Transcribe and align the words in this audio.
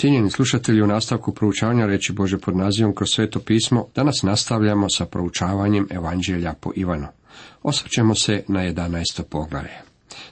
Cijenjeni 0.00 0.30
slušatelji 0.30 0.82
u 0.82 0.86
nastavku 0.86 1.34
proučavanja 1.34 1.86
reći 1.86 2.12
Bože 2.12 2.38
pod 2.38 2.56
nazivom 2.56 2.94
kroz 2.94 3.08
sveto 3.10 3.40
pismo, 3.40 3.86
danas 3.94 4.22
nastavljamo 4.22 4.88
sa 4.88 5.06
proučavanjem 5.06 5.86
Evanđelja 5.90 6.54
po 6.60 6.70
Ivanu. 6.76 7.06
Osvrćemo 7.62 8.14
se 8.14 8.44
na 8.48 8.60
11. 8.60 9.22
poglavlje. 9.22 9.78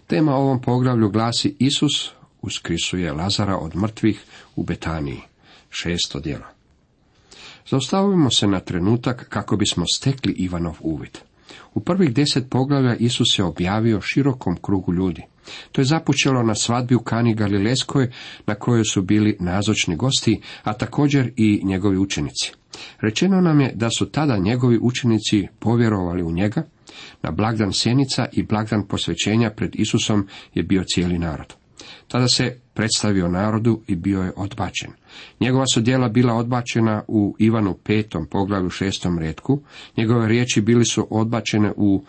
Tema 0.06 0.34
ovom 0.34 0.62
poglavlju 0.62 1.10
glasi 1.10 1.56
Isus 1.58 2.10
uskrisuje 2.42 3.12
Lazara 3.12 3.56
od 3.56 3.76
mrtvih 3.76 4.24
u 4.56 4.62
Betaniji. 4.62 5.20
Šesto 5.70 6.20
djelo. 6.20 6.46
Zaustavimo 7.70 8.30
se 8.30 8.46
na 8.46 8.60
trenutak 8.60 9.28
kako 9.28 9.56
bismo 9.56 9.84
stekli 9.94 10.32
Ivanov 10.32 10.76
uvid. 10.80 11.18
U 11.74 11.80
prvih 11.80 12.14
deset 12.14 12.50
poglavlja 12.50 12.96
Isus 12.96 13.26
se 13.36 13.42
objavio 13.42 14.00
širokom 14.00 14.56
krugu 14.62 14.92
ljudi. 14.92 15.22
To 15.72 15.80
je 15.80 15.84
započelo 15.84 16.42
na 16.42 16.54
svadbi 16.54 16.94
u 16.94 17.00
Kani 17.00 17.34
Galileskoj, 17.34 18.10
na 18.46 18.54
kojoj 18.54 18.84
su 18.84 19.02
bili 19.02 19.36
nazočni 19.40 19.96
gosti, 19.96 20.40
a 20.62 20.72
također 20.72 21.32
i 21.36 21.60
njegovi 21.64 21.98
učenici. 21.98 22.52
Rečeno 23.00 23.40
nam 23.40 23.60
je 23.60 23.72
da 23.74 23.90
su 23.90 24.06
tada 24.06 24.38
njegovi 24.38 24.78
učenici 24.82 25.46
povjerovali 25.58 26.22
u 26.22 26.32
njega, 26.32 26.62
na 27.22 27.30
blagdan 27.30 27.72
sjenica 27.72 28.26
i 28.32 28.42
blagdan 28.42 28.86
posvećenja 28.86 29.50
pred 29.50 29.70
Isusom 29.74 30.28
je 30.54 30.62
bio 30.62 30.84
cijeli 30.94 31.18
narod. 31.18 31.54
Tada 32.08 32.28
se 32.28 32.60
predstavio 32.74 33.28
narodu 33.28 33.82
i 33.86 33.96
bio 33.96 34.22
je 34.22 34.32
odbačen. 34.36 34.90
Njegova 35.40 35.64
su 35.74 35.80
djela 35.80 36.08
bila 36.08 36.34
odbačena 36.34 37.02
u 37.08 37.36
Ivanu 37.38 37.74
petom 37.84 38.26
poglavlju 38.26 38.70
šestom 38.70 39.18
redku, 39.18 39.60
njegove 39.96 40.28
riječi 40.28 40.60
bili 40.60 40.84
su 40.84 41.08
odbačene 41.10 41.72
u 41.76 42.04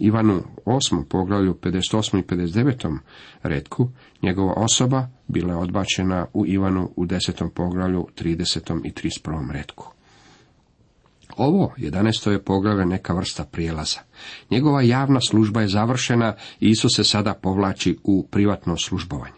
Ivanu 0.00 0.42
osmom 0.64 1.04
poglavlju 1.04 1.54
58. 1.54 2.18
i 2.18 2.22
59. 2.22 2.98
redku, 3.42 3.88
njegova 4.22 4.52
osoba 4.56 5.08
bila 5.28 5.52
je 5.52 5.58
odbačena 5.58 6.26
u 6.32 6.46
Ivanu 6.46 6.90
u 6.96 7.06
desetom 7.06 7.50
poglavlju 7.50 8.06
30. 8.18 8.80
i 8.84 8.92
31. 8.92 9.52
redku. 9.52 9.97
Ovo, 11.38 11.72
11. 11.76 12.30
je 12.30 12.42
poglavlje 12.42 12.86
neka 12.86 13.14
vrsta 13.14 13.44
prijelaza. 13.44 14.00
Njegova 14.50 14.82
javna 14.82 15.20
služba 15.20 15.60
je 15.60 15.68
završena 15.68 16.34
i 16.60 16.68
Isus 16.68 16.96
se 16.96 17.04
sada 17.04 17.34
povlači 17.34 17.98
u 18.04 18.26
privatno 18.30 18.76
službovanje. 18.76 19.34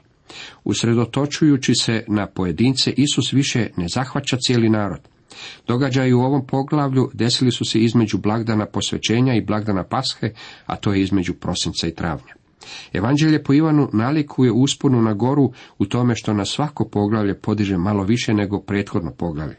Usredotočujući 0.65 1.75
se 1.75 2.05
na 2.09 2.27
pojedince, 2.27 2.93
Isus 2.97 3.33
više 3.33 3.71
ne 3.77 3.89
zahvaća 3.89 4.37
cijeli 4.41 4.69
narod. 4.69 5.01
Događaji 5.67 6.13
u 6.13 6.21
ovom 6.21 6.47
poglavlju 6.47 7.11
desili 7.15 7.53
su 7.53 7.65
se 7.65 7.79
između 7.79 8.19
blagdana 8.19 8.67
posvećenja 8.67 9.35
i 9.35 9.45
blagdana 9.45 9.85
pashe, 9.85 10.33
a 10.67 10.77
to 10.77 10.93
je 10.93 11.03
između 11.03 11.35
prosinca 11.35 11.87
i 11.87 11.95
travnja. 11.95 12.35
Evanđelje 12.93 13.43
po 13.43 13.53
Ivanu 13.53 13.89
nalikuje 13.93 14.53
usponu 14.53 15.03
na 15.03 15.15
goru 15.15 15.53
u 15.79 15.87
tome 15.87 16.15
što 16.17 16.33
na 16.33 16.45
svako 16.45 16.89
poglavlje 16.89 17.41
podiže 17.41 17.77
malo 17.77 18.05
više 18.05 18.35
nego 18.35 18.61
prethodno 18.61 19.11
poglavlje. 19.11 19.57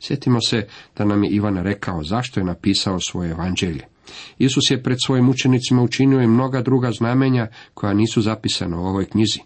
Sjetimo 0.00 0.40
se 0.40 0.66
da 0.96 1.04
nam 1.04 1.24
je 1.24 1.30
Ivan 1.30 1.56
rekao 1.56 2.02
zašto 2.02 2.40
je 2.40 2.44
napisao 2.44 3.00
svoje 3.00 3.30
evanđelje. 3.30 3.84
Isus 4.38 4.70
je 4.70 4.82
pred 4.82 4.98
svojim 5.06 5.28
učenicima 5.28 5.82
učinio 5.82 6.20
i 6.20 6.26
mnoga 6.26 6.62
druga 6.62 6.90
znamenja 6.92 7.46
koja 7.74 7.94
nisu 7.94 8.20
zapisana 8.20 8.80
u 8.80 8.84
ovoj 8.84 9.04
knjizi 9.04 9.40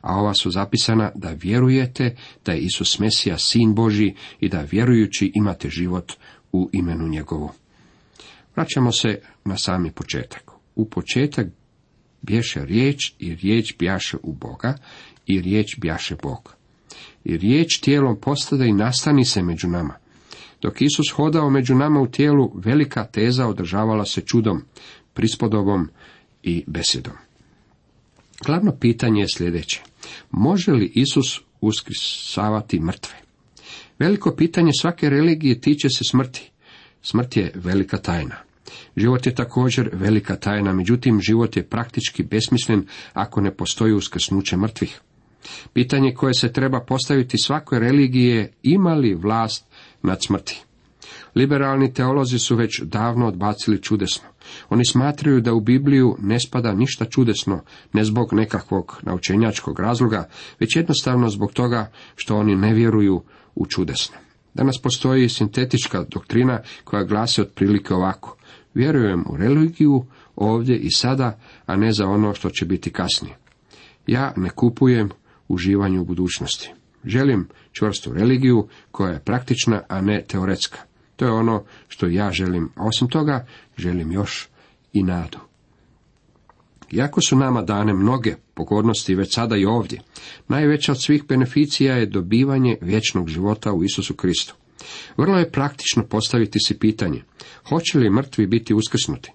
a 0.00 0.16
ova 0.16 0.34
su 0.34 0.50
zapisana 0.50 1.10
da 1.14 1.30
vjerujete 1.30 2.16
da 2.44 2.52
je 2.52 2.60
Isus 2.60 2.98
Mesija, 2.98 3.38
sin 3.38 3.74
Boži 3.74 4.14
i 4.40 4.48
da 4.48 4.66
vjerujući 4.70 5.32
imate 5.34 5.68
život 5.68 6.12
u 6.52 6.70
imenu 6.72 7.08
njegovu. 7.08 7.50
Vraćamo 8.56 8.92
se 8.92 9.20
na 9.44 9.56
sami 9.56 9.92
početak. 9.92 10.50
U 10.74 10.88
početak 10.88 11.46
bješe 12.22 12.64
riječ 12.64 13.12
i 13.18 13.34
riječ 13.34 13.74
bjaše 13.78 14.16
u 14.22 14.32
Boga 14.32 14.78
i 15.26 15.40
riječ 15.40 15.78
bjaše 15.78 16.16
Bog. 16.22 16.56
I 17.24 17.36
riječ 17.36 17.80
tijelom 17.80 18.20
postada 18.20 18.64
i 18.64 18.72
nastani 18.72 19.24
se 19.24 19.42
među 19.42 19.68
nama. 19.68 19.94
Dok 20.62 20.82
Isus 20.82 21.12
hodao 21.12 21.50
među 21.50 21.74
nama 21.74 22.00
u 22.00 22.06
tijelu, 22.06 22.52
velika 22.54 23.04
teza 23.04 23.46
održavala 23.46 24.04
se 24.04 24.20
čudom, 24.20 24.62
prispodobom 25.14 25.88
i 26.42 26.64
besjedom. 26.66 27.14
Glavno 28.46 28.72
pitanje 28.80 29.20
je 29.20 29.26
sljedeće. 29.36 29.82
Može 30.30 30.72
li 30.72 30.92
Isus 30.94 31.40
uskrisavati 31.60 32.80
mrtve? 32.80 33.14
Veliko 33.98 34.34
pitanje 34.36 34.70
svake 34.80 35.10
religije 35.10 35.60
tiče 35.60 35.88
se 35.88 36.04
smrti. 36.10 36.50
Smrt 37.02 37.36
je 37.36 37.52
velika 37.54 37.96
tajna. 37.96 38.36
Život 38.96 39.26
je 39.26 39.34
također 39.34 39.90
velika 39.92 40.36
tajna, 40.36 40.72
međutim 40.72 41.20
život 41.20 41.56
je 41.56 41.68
praktički 41.68 42.22
besmislen 42.22 42.86
ako 43.12 43.40
ne 43.40 43.56
postoji 43.56 43.92
uskrsnuće 43.92 44.56
mrtvih. 44.56 45.00
Pitanje 45.72 46.14
koje 46.14 46.34
se 46.34 46.52
treba 46.52 46.80
postaviti 46.80 47.38
svakoj 47.38 47.78
religiji 47.78 48.28
je 48.28 48.52
ima 48.62 48.94
li 48.94 49.14
vlast 49.14 49.66
nad 50.02 50.18
smrti. 50.24 50.62
Liberalni 51.34 51.92
teolozi 51.92 52.38
su 52.38 52.56
već 52.56 52.82
davno 52.82 53.26
odbacili 53.26 53.82
čudesno. 53.82 54.28
Oni 54.68 54.84
smatraju 54.84 55.40
da 55.40 55.54
u 55.54 55.60
Bibliju 55.60 56.16
ne 56.20 56.40
spada 56.40 56.72
ništa 56.72 57.04
čudesno, 57.04 57.60
ne 57.92 58.04
zbog 58.04 58.32
nekakvog 58.32 59.00
naučenjačkog 59.02 59.80
razloga, 59.80 60.28
već 60.60 60.76
jednostavno 60.76 61.28
zbog 61.28 61.52
toga 61.52 61.90
što 62.16 62.36
oni 62.36 62.56
ne 62.56 62.74
vjeruju 62.74 63.22
u 63.54 63.66
čudesno. 63.66 64.16
Danas 64.54 64.78
postoji 64.82 65.28
sintetička 65.28 66.04
doktrina 66.10 66.60
koja 66.84 67.04
glasi 67.04 67.40
otprilike 67.40 67.94
ovako. 67.94 68.36
Vjerujem 68.74 69.24
u 69.28 69.36
religiju 69.36 70.04
ovdje 70.36 70.78
i 70.78 70.90
sada, 70.90 71.38
a 71.66 71.76
ne 71.76 71.92
za 71.92 72.06
ono 72.06 72.34
što 72.34 72.50
će 72.50 72.64
biti 72.64 72.90
kasnije. 72.92 73.36
Ja 74.06 74.32
ne 74.36 74.50
kupujem 74.50 75.10
uživanju 75.48 76.00
u 76.00 76.04
budućnosti. 76.04 76.72
Želim 77.04 77.48
čvrstu 77.72 78.12
religiju 78.12 78.68
koja 78.90 79.12
je 79.12 79.24
praktična, 79.24 79.82
a 79.88 80.00
ne 80.00 80.24
teoretska. 80.28 80.78
To 81.16 81.24
je 81.24 81.32
ono 81.32 81.64
što 81.88 82.06
ja 82.06 82.30
želim, 82.32 82.70
a 82.74 82.86
osim 82.86 83.08
toga 83.08 83.46
želim 83.76 84.12
još 84.12 84.48
i 84.92 85.02
nadu. 85.02 85.38
Iako 86.92 87.20
su 87.20 87.36
nama 87.36 87.62
dane 87.62 87.94
mnoge 87.94 88.34
pogodnosti 88.54 89.14
već 89.14 89.34
sada 89.34 89.56
i 89.56 89.64
ovdje, 89.64 90.00
najveća 90.48 90.92
od 90.92 91.02
svih 91.02 91.26
beneficija 91.28 91.94
je 91.94 92.06
dobivanje 92.06 92.76
vječnog 92.80 93.28
života 93.28 93.72
u 93.72 93.84
Isusu 93.84 94.14
Kristu. 94.14 94.54
Vrlo 95.16 95.38
je 95.38 95.50
praktično 95.50 96.02
postaviti 96.02 96.58
si 96.66 96.78
pitanje, 96.78 97.22
hoće 97.68 97.98
li 97.98 98.10
mrtvi 98.10 98.46
biti 98.46 98.74
uskrsnuti? 98.74 99.32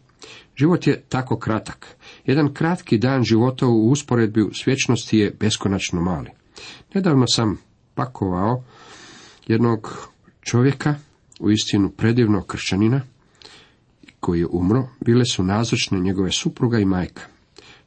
Život 0.59 0.88
je 0.88 1.02
tako 1.09 1.38
kratak. 1.40 1.88
Jedan 2.25 2.53
kratki 2.53 2.97
dan 2.97 3.24
života 3.24 3.68
u 3.68 3.90
usporedbi 3.90 4.50
s 4.53 4.68
vječnosti 4.68 5.18
je 5.18 5.36
beskonačno 5.40 6.02
mali. 6.02 6.30
Nedavno 6.94 7.25
sam 7.28 7.58
pakovao 7.94 8.64
jednog 9.47 10.09
čovjeka 10.42 10.96
u 11.40 11.52
istinu 11.52 11.90
predivnog 11.90 12.47
kršćanina, 12.47 13.02
koji 14.20 14.40
je 14.40 14.47
umro, 14.52 14.88
bile 15.06 15.25
su 15.25 15.44
nazočne 15.44 16.00
njegove 16.00 16.31
supruga 16.31 16.80
i 16.80 16.86
majka. 16.86 17.22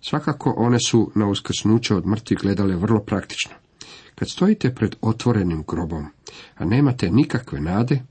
Svakako 0.01 0.55
one 0.57 0.79
su 0.81 1.11
na 1.15 1.29
uskrsnuće 1.29 1.95
od 1.95 2.07
mrtvih 2.07 2.39
gledale 2.39 2.77
vrlo 2.77 3.01
praktično. 3.01 3.53
Kad 4.15 4.31
stojite 4.31 4.75
pred 4.75 4.97
otvorenim 5.01 5.65
grobom, 5.69 6.07
a 6.55 6.65
nemate 6.65 7.11
nikakve 7.11 7.61
nade, 7.61 8.03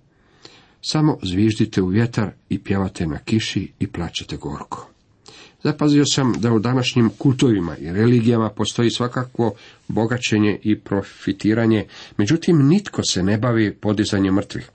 samo 0.81 1.17
zviždite 1.23 1.81
u 1.81 1.87
vjetar 1.87 2.31
i 2.49 2.59
pjevate 2.59 3.07
na 3.07 3.17
kiši 3.17 3.71
i 3.79 3.87
plaćate 3.87 4.37
gorko. 4.37 4.87
Zapazio 5.63 6.03
sam 6.05 6.33
da 6.39 6.53
u 6.53 6.59
današnjim 6.59 7.09
kultovima 7.17 7.77
i 7.77 7.91
religijama 7.91 8.49
postoji 8.49 8.89
svakakvo 8.89 9.53
bogaćenje 9.87 10.59
i 10.63 10.79
profitiranje, 10.79 11.85
međutim 12.17 12.67
nitko 12.67 13.03
se 13.03 13.23
ne 13.23 13.37
bavi 13.37 13.73
podizanjem 13.73 14.33
mrtvih. 14.33 14.69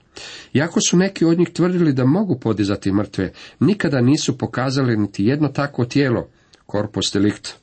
Iako 0.53 0.79
su 0.89 0.97
neki 0.97 1.25
od 1.25 1.39
njih 1.39 1.49
tvrdili 1.49 1.93
da 1.93 2.05
mogu 2.05 2.39
podizati 2.39 2.91
mrtve, 2.91 3.33
nikada 3.59 4.01
nisu 4.01 4.37
pokazali 4.37 4.97
niti 4.97 5.25
jedno 5.25 5.47
takvo 5.47 5.85
tijelo, 5.85 6.27
corpus 6.71 7.13
delict. 7.13 7.53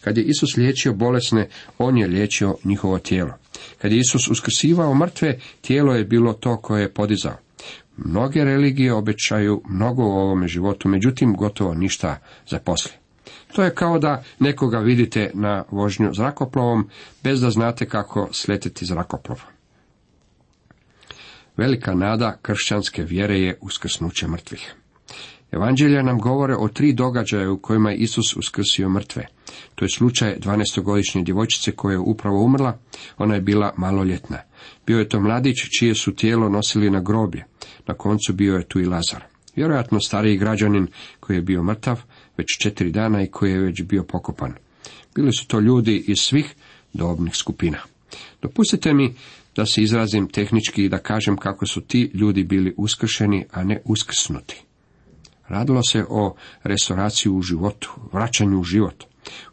Kad 0.00 0.18
je 0.18 0.24
Isus 0.24 0.56
liječio 0.56 0.94
bolesne, 0.94 1.48
on 1.78 1.98
je 1.98 2.06
liječio 2.06 2.56
njihovo 2.64 2.98
tijelo. 2.98 3.34
Kad 3.78 3.92
je 3.92 3.98
Isus 3.98 4.28
uskrsivao 4.28 4.94
mrtve, 4.94 5.38
tijelo 5.60 5.94
je 5.94 6.04
bilo 6.04 6.32
to 6.32 6.56
koje 6.56 6.82
je 6.82 6.92
podizao. 6.92 7.36
Mnoge 8.04 8.44
religije 8.44 8.92
obećaju 8.92 9.62
mnogo 9.68 10.02
u 10.02 10.12
ovome 10.12 10.48
životu, 10.48 10.88
međutim 10.88 11.36
gotovo 11.36 11.74
ništa 11.74 12.18
za 12.48 12.58
poslije. 12.58 12.94
To 13.52 13.62
je 13.64 13.74
kao 13.74 13.98
da 13.98 14.22
nekoga 14.38 14.78
vidite 14.78 15.30
na 15.34 15.64
vožnju 15.70 16.10
zrakoplovom, 16.14 16.88
bez 17.22 17.40
da 17.40 17.50
znate 17.50 17.86
kako 17.86 18.28
sletiti 18.32 18.86
zrakoplovom. 18.86 19.44
Velika 21.56 21.94
nada 21.94 22.36
kršćanske 22.42 23.02
vjere 23.02 23.40
je 23.40 23.58
uskrsnuće 23.60 24.28
mrtvih. 24.28 24.74
Evanđelja 25.52 26.02
nam 26.02 26.18
govore 26.18 26.54
o 26.54 26.68
tri 26.68 26.92
događaja 26.92 27.50
u 27.50 27.58
kojima 27.58 27.90
je 27.90 27.96
Isus 27.96 28.36
uskrsio 28.36 28.88
mrtve. 28.88 29.26
To 29.74 29.84
je 29.84 29.88
slučaj 29.88 30.36
12-godišnje 30.38 31.22
djevojčice 31.22 31.72
koja 31.72 31.92
je 31.92 31.98
upravo 31.98 32.44
umrla, 32.44 32.78
ona 33.18 33.34
je 33.34 33.40
bila 33.40 33.72
maloljetna. 33.76 34.38
Bio 34.86 34.98
je 34.98 35.08
to 35.08 35.20
mladić 35.20 35.56
čije 35.78 35.94
su 35.94 36.14
tijelo 36.14 36.48
nosili 36.48 36.90
na 36.90 37.00
groblje. 37.00 37.44
Na 37.86 37.94
koncu 37.94 38.32
bio 38.32 38.56
je 38.56 38.68
tu 38.68 38.80
i 38.80 38.86
Lazar. 38.86 39.24
Vjerojatno 39.56 40.00
stariji 40.00 40.36
građanin 40.36 40.86
koji 41.20 41.36
je 41.36 41.42
bio 41.42 41.62
mrtav 41.62 42.00
već 42.36 42.46
četiri 42.62 42.90
dana 42.90 43.22
i 43.22 43.26
koji 43.26 43.52
je 43.52 43.60
već 43.60 43.82
bio 43.82 44.04
pokopan. 44.04 44.54
Bili 45.14 45.32
su 45.32 45.46
to 45.46 45.60
ljudi 45.60 46.04
iz 46.08 46.16
svih 46.18 46.54
dobnih 46.92 47.36
skupina. 47.36 47.78
Dopustite 48.42 48.94
mi 48.94 49.14
da 49.56 49.66
se 49.66 49.82
izrazim 49.82 50.28
tehnički 50.28 50.84
i 50.84 50.88
da 50.88 50.98
kažem 50.98 51.36
kako 51.36 51.66
su 51.66 51.80
ti 51.80 52.10
ljudi 52.14 52.44
bili 52.44 52.74
uskršeni, 52.76 53.44
a 53.52 53.64
ne 53.64 53.82
uskrsnuti. 53.84 54.62
Radilo 55.48 55.82
se 55.82 56.04
o 56.08 56.34
restauraciji 56.62 57.32
u 57.32 57.42
životu, 57.42 57.90
vraćanju 58.12 58.60
u 58.60 58.64
život. 58.64 59.04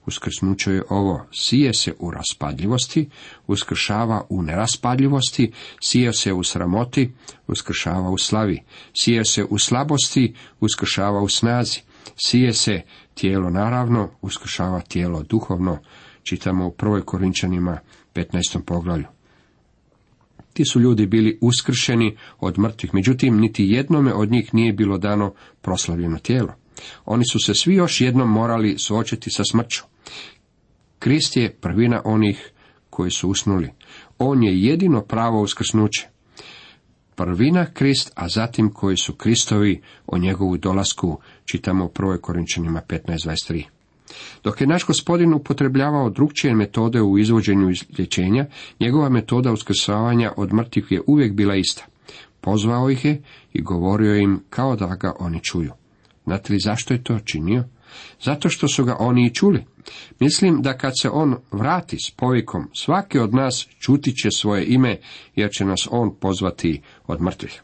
Uskrsnuće 0.06 0.71
je 0.71 0.83
ovo, 0.89 1.25
sije 1.31 1.74
se 1.74 1.94
u 2.00 2.12
raspadljivosti, 2.12 3.09
uskršava 3.47 4.25
u 4.29 4.41
neraspadljivosti, 4.41 5.51
sije 5.81 6.13
se 6.13 6.33
u 6.33 6.44
sramoti, 6.44 7.12
uskršava 7.47 8.09
u 8.09 8.18
slavi, 8.18 8.63
sije 8.94 9.25
se 9.25 9.44
u 9.44 9.59
slabosti, 9.59 10.33
uskršava 10.59 11.21
u 11.21 11.29
snazi, 11.29 11.81
sije 12.15 12.53
se 12.53 12.81
tijelo 13.13 13.50
naravno, 13.50 14.09
uskršava 14.21 14.81
tijelo 14.81 15.24
duhovno, 15.24 15.80
čitamo 16.23 16.68
u 16.68 16.71
prvoj 16.71 17.01
Korinčanima 17.01 17.80
15. 18.13 18.62
poglavlju. 18.65 19.06
Ti 20.53 20.65
su 20.65 20.80
ljudi 20.80 21.06
bili 21.06 21.38
uskršeni 21.41 22.18
od 22.39 22.59
mrtvih, 22.59 22.94
međutim 22.94 23.39
niti 23.39 23.63
jednome 23.63 24.13
od 24.13 24.31
njih 24.31 24.53
nije 24.53 24.73
bilo 24.73 24.97
dano 24.97 25.33
proslavljeno 25.62 26.18
tijelo. 26.18 26.53
Oni 27.06 27.24
su 27.31 27.39
se 27.39 27.53
svi 27.53 27.75
još 27.75 28.01
jednom 28.01 28.31
morali 28.31 28.75
suočiti 28.79 29.29
sa 29.29 29.44
smrću. 29.51 29.83
Krist 31.00 31.38
je 31.38 31.56
prvina 31.62 32.01
onih 32.06 32.51
koji 32.89 33.12
su 33.12 33.29
usnuli. 33.29 33.69
On 34.19 34.44
je 34.44 34.62
jedino 34.62 35.01
pravo 35.01 35.41
uskrsnuće. 35.41 36.07
Prvina 37.15 37.65
Krist, 37.74 38.12
a 38.15 38.29
zatim 38.29 38.74
koji 38.74 38.97
su 38.97 39.13
Kristovi 39.13 39.81
o 40.07 40.18
njegovu 40.18 40.57
dolasku, 40.57 41.19
čitamo 41.45 41.85
u 41.85 41.89
1. 41.89 42.21
Korinčanima 42.21 42.81
15.23. 42.88 43.63
Dok 44.44 44.62
je 44.62 44.68
naš 44.68 44.85
gospodin 44.85 45.33
upotrebljavao 45.33 46.09
drugčije 46.09 46.56
metode 46.56 47.01
u 47.01 47.18
izvođenju 47.18 47.69
izlječenja, 47.69 48.45
njegova 48.80 49.09
metoda 49.09 49.51
uskrsavanja 49.51 50.33
od 50.38 50.53
mrtvih 50.53 50.91
je 50.91 51.01
uvijek 51.07 51.33
bila 51.33 51.56
ista. 51.56 51.85
Pozvao 52.41 52.89
ih 52.89 53.06
je 53.06 53.21
i 53.53 53.62
govorio 53.62 54.15
im 54.15 54.44
kao 54.50 54.75
da 54.75 54.95
ga 54.95 55.13
oni 55.19 55.39
čuju. 55.44 55.71
Znate 56.27 56.53
li 56.53 56.59
zašto 56.59 56.94
je 56.94 57.03
to 57.03 57.19
činio? 57.19 57.63
Zato 58.21 58.50
što 58.50 58.68
su 58.68 58.83
ga 58.83 58.95
oni 59.00 59.25
i 59.25 59.33
čuli. 59.33 59.65
Mislim 60.19 60.62
da 60.62 60.77
kad 60.77 60.94
se 61.01 61.09
on 61.09 61.35
vrati 61.51 61.97
s 62.00 62.12
povikom, 62.12 62.69
svaki 62.74 63.19
od 63.19 63.33
nas 63.33 63.68
čuti 63.79 64.15
će 64.15 64.31
svoje 64.31 64.65
ime, 64.65 64.97
jer 65.35 65.51
će 65.51 65.65
nas 65.65 65.88
on 65.91 66.15
pozvati 66.19 66.81
od 67.07 67.21
mrtvih. 67.21 67.62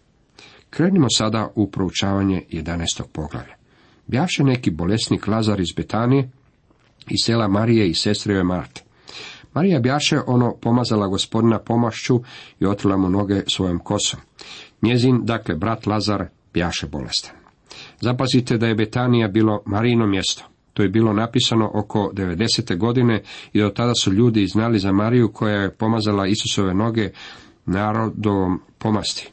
Krenimo 0.69 1.07
sada 1.10 1.51
u 1.56 1.71
proučavanje 1.71 2.44
11. 2.51 3.04
poglavlja. 3.13 3.56
Bjaše 4.07 4.44
neki 4.44 4.71
bolesnik 4.71 5.27
Lazar 5.27 5.59
iz 5.59 5.74
Betanije, 5.77 6.30
iz 7.09 7.19
sela 7.25 7.48
Marije 7.48 7.89
i 7.89 7.94
sestreve 7.94 8.44
Marte. 8.44 8.81
Marija 9.54 9.80
bjaše 9.80 10.19
ono 10.27 10.56
pomazala 10.62 11.07
gospodina 11.07 11.59
pomašću 11.59 12.21
i 12.59 12.66
otrila 12.66 12.98
mu 12.98 13.09
noge 13.09 13.44
svojom 13.48 13.80
kosom. 13.80 14.19
Njezin, 14.81 15.19
dakle, 15.24 15.56
brat 15.56 15.86
Lazar, 15.86 16.27
bjaše 16.54 16.88
bolestan. 16.88 17.43
Zapazite 18.03 18.57
da 18.57 18.67
je 18.67 18.75
Betanija 18.75 19.27
bilo 19.27 19.63
Marijino 19.65 20.07
mjesto. 20.07 20.44
To 20.73 20.83
je 20.83 20.89
bilo 20.89 21.13
napisano 21.13 21.71
oko 21.73 22.11
90. 22.13 22.77
godine 22.77 23.21
i 23.53 23.59
do 23.59 23.69
tada 23.69 23.94
su 23.94 24.13
ljudi 24.13 24.47
znali 24.47 24.79
za 24.79 24.91
Mariju 24.91 25.31
koja 25.33 25.55
je 25.55 25.75
pomazala 25.75 26.27
Isusove 26.27 26.73
noge 26.73 27.09
narodovom 27.65 28.59
pomasti. 28.77 29.32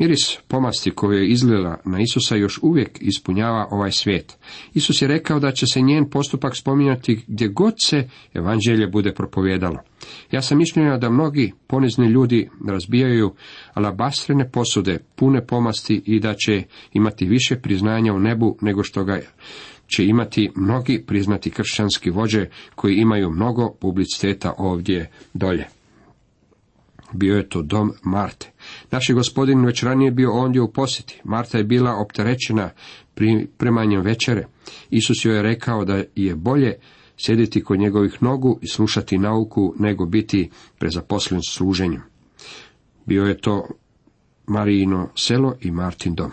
Miris 0.00 0.38
pomasti 0.48 0.90
koju 0.90 1.18
je 1.18 1.28
izlila 1.28 1.80
na 1.84 2.00
Isusa 2.00 2.36
još 2.36 2.58
uvijek 2.62 2.98
ispunjava 3.00 3.68
ovaj 3.70 3.92
svijet. 3.92 4.38
Isus 4.74 5.02
je 5.02 5.08
rekao 5.08 5.40
da 5.40 5.52
će 5.52 5.66
se 5.66 5.80
njen 5.80 6.10
postupak 6.10 6.56
spominjati 6.56 7.20
gdje 7.26 7.48
god 7.48 7.74
se 7.82 8.08
evanđelje 8.34 8.86
bude 8.86 9.14
propovjedalo. 9.14 9.78
Ja 10.30 10.42
sam 10.42 10.58
mišljenja 10.58 10.96
da 10.96 11.10
mnogi 11.10 11.52
ponizni 11.66 12.06
ljudi 12.06 12.48
razbijaju 12.68 13.34
alabastrene 13.74 14.50
posude 14.50 14.98
pune 15.14 15.46
pomasti 15.46 16.02
i 16.06 16.20
da 16.20 16.34
će 16.34 16.62
imati 16.92 17.26
više 17.26 17.56
priznanja 17.56 18.12
u 18.12 18.20
nebu 18.20 18.58
nego 18.60 18.82
što 18.82 19.04
ga 19.04 19.20
će 19.86 20.04
imati 20.06 20.50
mnogi 20.56 21.04
priznati 21.06 21.50
kršćanski 21.50 22.10
vođe 22.10 22.46
koji 22.74 22.96
imaju 22.96 23.30
mnogo 23.30 23.74
publiciteta 23.80 24.54
ovdje 24.58 25.10
dolje. 25.34 25.64
Bio 27.12 27.36
je 27.36 27.48
to 27.48 27.62
dom 27.62 27.92
Marte. 28.02 28.50
Naš 28.90 29.08
je 29.08 29.14
gospodin 29.14 29.64
već 29.66 29.82
ranije 29.82 30.10
bio 30.10 30.32
ondje 30.32 30.62
u 30.62 30.72
posjeti. 30.72 31.20
Marta 31.24 31.58
je 31.58 31.64
bila 31.64 31.96
opterećena 31.96 32.70
pripremanjem 33.14 34.00
večere. 34.00 34.46
Isus 34.90 35.24
joj 35.24 35.36
je 35.36 35.42
rekao 35.42 35.84
da 35.84 36.02
je 36.14 36.34
bolje 36.34 36.74
sjediti 37.16 37.64
kod 37.64 37.78
njegovih 37.78 38.22
nogu 38.22 38.58
i 38.62 38.68
slušati 38.68 39.18
nauku 39.18 39.74
nego 39.78 40.06
biti 40.06 40.50
prezaposlen 40.78 41.40
služenjem. 41.48 42.02
Bio 43.06 43.24
je 43.24 43.38
to 43.38 43.66
Marijino 44.46 45.08
selo 45.16 45.54
i 45.60 45.70
Martin 45.70 46.14
dom. 46.14 46.30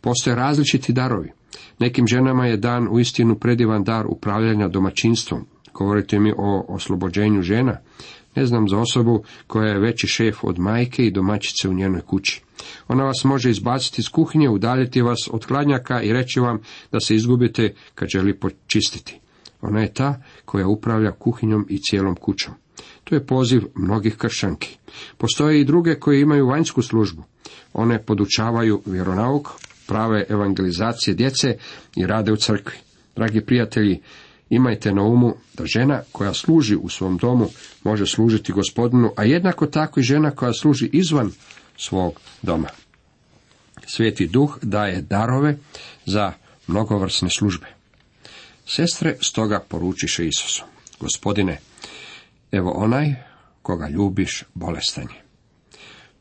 Postoje 0.00 0.36
različiti 0.36 0.92
darovi. 0.92 1.32
Nekim 1.78 2.06
ženama 2.06 2.46
je 2.46 2.56
dan 2.56 2.88
u 2.90 3.00
istinu 3.00 3.38
predivan 3.38 3.84
dar 3.84 4.06
upravljanja 4.06 4.68
domaćinstvom. 4.68 5.46
Govorite 5.72 6.18
mi 6.18 6.32
o 6.36 6.64
oslobođenju 6.68 7.42
žena. 7.42 7.78
Ne 8.36 8.46
znam 8.46 8.68
za 8.68 8.78
osobu 8.78 9.24
koja 9.46 9.68
je 9.68 9.78
veći 9.78 10.06
šef 10.06 10.44
od 10.44 10.58
majke 10.58 11.06
i 11.06 11.10
domaćice 11.10 11.68
u 11.68 11.74
njenoj 11.74 12.00
kući. 12.00 12.42
Ona 12.88 13.04
vas 13.04 13.24
može 13.24 13.50
izbaciti 13.50 14.00
iz 14.00 14.08
kuhinje, 14.08 14.48
udaljiti 14.48 15.02
vas 15.02 15.28
od 15.32 15.44
hladnjaka 15.44 16.02
i 16.02 16.12
reći 16.12 16.40
vam 16.40 16.60
da 16.92 17.00
se 17.00 17.14
izgubite 17.14 17.74
kad 17.94 18.08
želi 18.08 18.40
počistiti. 18.40 19.20
Ona 19.60 19.80
je 19.80 19.94
ta 19.94 20.22
koja 20.44 20.68
upravlja 20.68 21.12
kuhinjom 21.12 21.66
i 21.68 21.78
cijelom 21.78 22.14
kućom. 22.14 22.54
To 23.04 23.14
je 23.14 23.26
poziv 23.26 23.62
mnogih 23.74 24.16
kršanki. 24.16 24.78
Postoje 25.18 25.60
i 25.60 25.64
druge 25.64 25.94
koje 25.94 26.20
imaju 26.20 26.46
vanjsku 26.46 26.82
službu. 26.82 27.22
One 27.72 28.02
podučavaju 28.02 28.82
vjeronauk, 28.86 29.48
prave 29.86 30.24
evangelizacije 30.28 31.14
djece 31.14 31.56
i 31.96 32.06
rade 32.06 32.32
u 32.32 32.36
crkvi. 32.36 32.76
Dragi 33.16 33.40
prijatelji, 33.40 34.00
Imajte 34.50 34.92
na 34.92 35.02
umu 35.02 35.34
da 35.54 35.66
žena 35.66 36.02
koja 36.12 36.34
služi 36.34 36.76
u 36.76 36.88
svom 36.88 37.16
domu 37.16 37.48
može 37.84 38.06
služiti 38.06 38.52
gospodinu, 38.52 39.12
a 39.16 39.24
jednako 39.24 39.66
tako 39.66 40.00
i 40.00 40.02
žena 40.02 40.30
koja 40.30 40.52
služi 40.52 40.90
izvan 40.92 41.32
svog 41.76 42.20
doma. 42.42 42.68
Sveti 43.86 44.26
duh 44.26 44.58
daje 44.62 45.02
darove 45.02 45.56
za 46.06 46.32
mnogovrsne 46.66 47.30
službe. 47.30 47.66
Sestre 48.66 49.16
stoga 49.20 49.64
poručiše 49.68 50.26
Isusu. 50.26 50.64
Gospodine, 51.00 51.58
evo 52.52 52.70
onaj 52.76 53.14
koga 53.62 53.88
ljubiš 53.88 54.44
bolestan 54.54 55.04
je. 55.04 55.22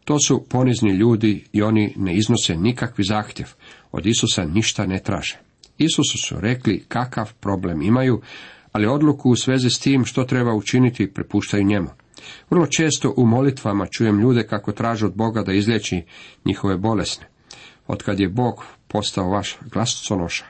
To 0.04 0.20
su 0.20 0.46
ponizni 0.50 0.92
ljudi 0.92 1.46
i 1.54 1.62
oni 1.62 1.94
ne 1.96 2.16
iznose 2.16 2.56
nikakvi 2.56 3.04
zahtjev. 3.04 3.48
Od 3.92 4.06
Isusa 4.06 4.46
ništa 4.46 4.86
ne 4.86 5.04
traže. 5.04 5.40
Isusu 5.78 6.18
su 6.18 6.40
rekli 6.40 6.86
kakav 6.88 7.34
problem 7.40 7.82
imaju, 7.82 8.22
ali 8.72 8.88
odluku 8.88 9.30
u 9.30 9.36
svezi 9.36 9.70
s 9.70 9.80
tim 9.80 10.06
što 10.06 10.24
treba 10.24 10.54
učiniti 10.54 11.14
prepuštaju 11.14 11.64
njemu. 11.64 11.90
Vrlo 12.50 12.68
često 12.68 13.14
u 13.18 13.26
molitvama 13.26 13.86
čujem 13.86 14.20
ljude 14.20 14.48
kako 14.48 14.72
traže 14.72 15.06
od 15.06 15.16
Boga 15.16 15.44
da 15.44 15.54
izliječi 15.54 16.04
njihove 16.46 16.78
bolesne. 16.78 17.28
Otkad 17.88 18.20
je 18.20 18.30
Bog 18.30 18.66
postao 18.88 19.30
vaš 19.30 19.58
glasonoša, 19.72 20.46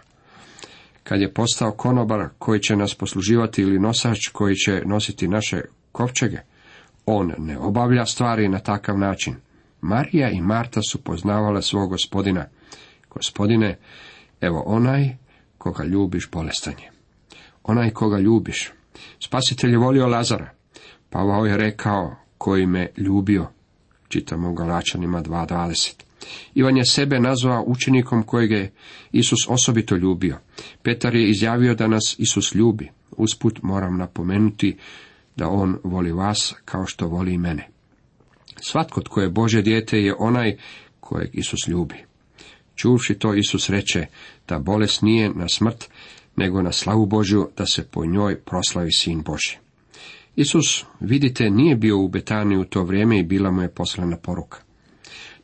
kad 1.03 1.21
je 1.21 1.33
postao 1.33 1.71
konobar 1.71 2.29
koji 2.39 2.59
će 2.59 2.75
nas 2.75 2.95
posluživati 2.95 3.61
ili 3.61 3.79
nosač 3.79 4.27
koji 4.31 4.55
će 4.55 4.81
nositi 4.85 5.27
naše 5.27 5.61
kovčege, 5.91 6.37
on 7.05 7.33
ne 7.37 7.57
obavlja 7.57 8.05
stvari 8.05 8.49
na 8.49 8.59
takav 8.59 8.97
način. 8.97 9.35
Marija 9.81 10.29
i 10.29 10.41
Marta 10.41 10.81
su 10.81 11.03
poznavale 11.03 11.61
svog 11.61 11.89
gospodina. 11.89 12.45
Gospodine, 13.09 13.77
Evo 14.41 14.63
onaj 14.65 15.17
koga 15.57 15.83
ljubiš 15.83 16.29
bolestan 16.31 16.73
je. 16.83 16.91
Onaj 17.63 17.89
koga 17.89 18.19
ljubiš. 18.19 18.71
Spasitelj 19.25 19.71
je 19.71 19.77
volio 19.77 20.07
Lazara. 20.07 20.51
Pavao 21.09 21.45
je 21.45 21.57
rekao 21.57 22.15
koji 22.37 22.65
me 22.65 22.89
ljubio. 22.97 23.47
Čitamo 24.07 24.51
u 24.51 24.53
Galačanima 24.53 25.23
2.20. 25.23 26.05
Ivan 26.53 26.77
je 26.77 26.85
sebe 26.85 27.19
nazvao 27.19 27.63
učenikom 27.67 28.23
kojeg 28.23 28.51
je 28.51 28.73
Isus 29.11 29.39
osobito 29.47 29.95
ljubio. 29.95 30.37
Petar 30.83 31.15
je 31.15 31.29
izjavio 31.29 31.75
da 31.75 31.87
nas 31.87 32.15
Isus 32.17 32.55
ljubi. 32.55 32.91
Usput 33.17 33.59
moram 33.61 33.97
napomenuti 33.97 34.77
da 35.35 35.49
on 35.49 35.77
voli 35.83 36.11
vas 36.11 36.55
kao 36.65 36.85
što 36.85 37.07
voli 37.07 37.33
i 37.33 37.37
mene. 37.37 37.69
Svatko 38.61 39.01
tko 39.01 39.21
je 39.21 39.29
Bože 39.29 39.61
dijete 39.61 39.99
je 40.01 40.15
onaj 40.19 40.57
kojeg 40.99 41.29
Isus 41.33 41.67
ljubi. 41.67 42.04
Čuvši 42.75 43.13
to, 43.13 43.33
Isus 43.33 43.69
reče 43.69 44.05
da 44.47 44.59
bolest 44.59 45.01
nije 45.01 45.29
na 45.29 45.49
smrt, 45.49 45.89
nego 46.35 46.61
na 46.61 46.71
slavu 46.71 47.05
Božju, 47.05 47.49
da 47.57 47.65
se 47.65 47.83
po 47.83 48.05
njoj 48.05 48.39
proslavi 48.39 48.91
sin 48.91 49.21
Boži. 49.21 49.57
Isus, 50.35 50.85
vidite, 50.99 51.49
nije 51.49 51.75
bio 51.75 51.99
u 51.99 52.07
Betaniji 52.07 52.57
u 52.57 52.65
to 52.65 52.83
vrijeme 52.83 53.19
i 53.19 53.23
bila 53.23 53.51
mu 53.51 53.61
je 53.61 53.73
poslana 53.73 54.17
poruka. 54.17 54.59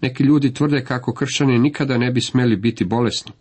Neki 0.01 0.23
ljudi 0.23 0.53
tvrde 0.53 0.83
kako 0.85 1.13
kršćani 1.13 1.59
nikada 1.59 1.97
ne 1.97 2.11
bi 2.11 2.21
smjeli 2.21 2.55
biti 2.55 2.85
bolesni. 2.85 3.31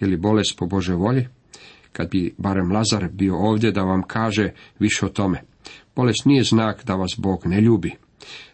Je 0.00 0.06
li 0.06 0.16
bolest 0.16 0.58
po 0.58 0.66
Bože 0.66 0.94
volji? 0.94 1.26
Kad 1.92 2.10
bi 2.10 2.34
barem 2.38 2.72
Lazar 2.72 3.08
bio 3.08 3.36
ovdje 3.36 3.72
da 3.72 3.82
vam 3.82 4.02
kaže 4.02 4.50
više 4.78 5.06
o 5.06 5.08
tome. 5.08 5.42
Bolest 5.96 6.24
nije 6.24 6.42
znak 6.42 6.84
da 6.84 6.94
vas 6.94 7.14
Bog 7.18 7.46
ne 7.46 7.60
ljubi. 7.60 7.96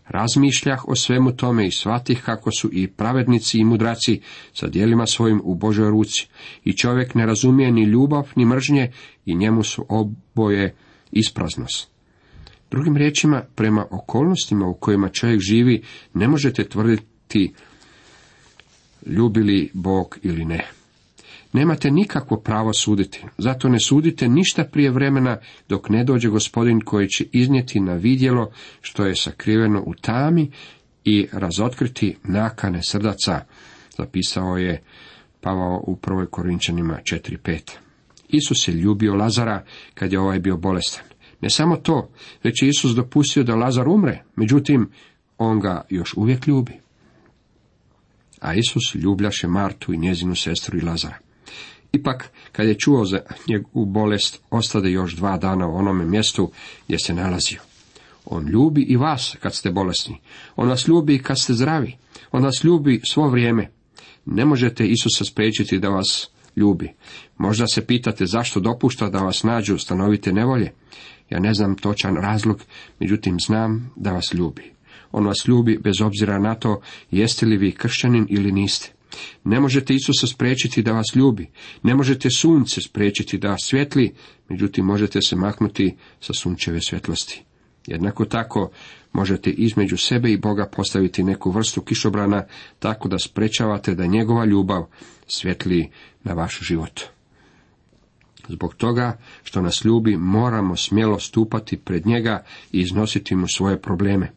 Razmišljah 0.09 0.89
o 0.89 0.95
svemu 0.95 1.37
tome 1.37 1.67
i 1.67 1.71
shvatih 1.71 2.23
kako 2.25 2.51
su 2.51 2.71
i 2.73 2.87
pravednici 2.87 3.59
i 3.59 3.65
mudraci 3.65 4.21
sa 4.53 4.67
dijelima 4.67 5.07
svojim 5.07 5.41
u 5.45 5.55
Božoj 5.55 5.91
ruci. 5.91 6.29
I 6.65 6.73
čovjek 6.73 7.15
ne 7.15 7.27
razumije 7.27 7.73
ni 7.73 7.85
ljubav 7.85 8.29
ni 8.37 8.45
mržnje 8.45 8.93
i 9.25 9.35
njemu 9.35 9.63
su 9.63 9.87
oboje 9.89 10.75
ispraznost. 11.13 11.91
Drugim 12.71 12.97
riječima, 12.97 13.43
prema 13.55 13.87
okolnostima 13.91 14.67
u 14.67 14.75
kojima 14.75 15.09
čovjek 15.09 15.41
živi, 15.41 15.83
ne 16.15 16.29
možete 16.29 16.65
tvrditi 16.65 17.53
ljubili 19.07 19.71
Bog 19.75 20.19
ili 20.23 20.45
ne. 20.45 20.76
Nemate 21.53 21.91
nikakvo 21.91 22.41
pravo 22.41 22.73
suditi, 22.73 23.25
zato 23.39 23.69
ne 23.69 23.81
sudite 23.81 24.29
ništa 24.29 24.65
prije 24.65 24.91
vremena 24.91 25.37
dok 25.69 25.89
ne 25.89 26.05
dođe 26.05 26.29
gospodin 26.29 26.81
koji 26.81 27.09
će 27.09 27.25
iznijeti 27.33 27.81
na 27.81 27.95
vidjelo 27.95 28.51
što 28.81 29.07
je 29.07 29.17
sakriveno 29.17 29.83
u 29.87 29.95
tami 29.95 30.51
i 31.05 31.27
razotkriti 31.33 32.17
nakane 32.25 32.81
srdaca, 32.83 33.41
zapisao 33.99 34.57
je 34.57 34.83
Pavao 35.41 35.85
u 35.87 35.97
prvoj 35.97 36.27
Korinčanima 36.27 36.99
4.5. 37.03 37.61
Isus 38.29 38.69
je 38.69 38.75
ljubio 38.75 39.15
Lazara 39.15 39.65
kad 39.95 40.13
je 40.13 40.21
ovaj 40.21 40.39
bio 40.39 40.57
bolestan. 40.57 41.05
Ne 41.41 41.51
samo 41.51 41.77
to, 41.77 42.11
već 42.45 42.63
je 42.63 42.69
Isus 42.69 42.93
dopustio 42.93 43.43
da 43.43 43.57
Lazar 43.57 43.89
umre, 43.89 44.23
međutim, 44.37 44.91
on 45.39 45.61
ga 45.61 45.85
još 45.91 46.15
uvijek 46.17 46.47
ljubi. 46.47 46.73
A 48.41 48.55
Isus 48.55 48.95
ljubljaše 48.95 49.49
Martu 49.49 49.93
i 49.93 49.99
njezinu 49.99 50.35
sestru 50.35 50.79
i 50.79 50.83
Lazara. 50.83 51.26
Ipak, 51.93 52.31
kad 52.53 52.69
je 52.69 52.79
čuo 52.79 53.05
za 53.05 53.21
njegovu 53.49 53.85
bolest, 53.85 54.41
ostade 54.51 54.91
još 54.91 55.15
dva 55.15 55.37
dana 55.37 55.69
u 55.69 55.77
onome 55.77 56.05
mjestu 56.05 56.51
gdje 56.87 56.99
se 56.99 57.15
nalazio. 57.15 57.61
On 58.25 58.49
ljubi 58.49 58.83
i 58.83 58.97
vas 58.97 59.37
kad 59.41 59.55
ste 59.55 59.71
bolesni. 59.71 60.19
On 60.57 60.69
vas 60.69 60.89
ljubi 60.89 61.19
kad 61.19 61.41
ste 61.41 61.55
zdravi. 61.55 61.97
On 62.33 62.43
vas 62.43 62.65
ljubi 62.65 63.01
svo 63.05 63.29
vrijeme. 63.29 63.71
Ne 64.25 64.45
možete 64.45 64.87
Isusa 64.87 65.25
spriječiti 65.25 65.79
da 65.79 65.89
vas 65.89 66.31
ljubi. 66.57 66.93
Možda 67.39 67.67
se 67.67 67.87
pitate 67.87 68.27
zašto 68.27 68.61
dopušta 68.61 69.09
da 69.09 69.19
vas 69.19 69.43
nađu 69.43 69.79
stanovite 69.79 70.33
nevolje. 70.33 70.73
Ja 71.31 71.41
ne 71.41 71.55
znam 71.55 71.77
točan 71.77 72.17
razlog, 72.17 72.63
međutim 73.01 73.41
znam 73.41 73.93
da 73.97 74.13
vas 74.13 74.35
ljubi. 74.35 74.73
On 75.13 75.27
vas 75.27 75.37
ljubi 75.47 75.79
bez 75.79 76.01
obzira 76.01 76.39
na 76.39 76.55
to 76.55 76.81
jeste 77.11 77.47
li 77.47 77.57
vi 77.57 77.73
kršćanin 77.73 78.27
ili 78.31 78.53
niste. 78.53 78.93
Ne 79.45 79.61
možete 79.61 79.95
Isusa 79.95 80.27
spriječiti 80.27 80.83
da 80.83 80.93
vas 80.93 81.07
ljubi, 81.15 81.51
ne 81.83 81.95
možete 81.95 82.31
sunce 82.31 82.81
spriječiti 82.81 83.39
da 83.39 83.49
vas 83.49 83.61
svjetli, 83.65 84.15
međutim 84.49 84.85
možete 84.85 85.23
se 85.23 85.37
maknuti 85.37 85.97
sa 86.21 86.33
sunčeve 86.33 86.81
svjetlosti. 86.81 87.43
Jednako 87.87 88.25
tako 88.25 88.71
možete 89.13 89.51
između 89.51 89.97
sebe 89.97 90.31
i 90.31 90.37
Boga 90.37 90.67
postaviti 90.77 91.25
neku 91.25 91.51
vrstu 91.51 91.83
kišobrana 91.83 92.45
tako 92.79 93.09
da 93.09 93.19
sprečavate 93.19 93.95
da 93.95 94.07
njegova 94.07 94.45
ljubav 94.45 94.87
svjetli 95.27 95.91
na 96.25 96.33
vaš 96.33 96.59
život. 96.63 97.01
Zbog 98.49 98.75
toga 98.75 99.19
što 99.43 99.63
nas 99.63 99.85
ljubi 99.85 100.17
moramo 100.17 100.77
smjelo 100.77 101.19
stupati 101.19 101.77
pred 101.77 102.07
njega 102.07 102.45
i 102.73 102.81
iznositi 102.81 103.35
mu 103.35 103.47
svoje 103.49 103.81
probleme. 103.83 104.33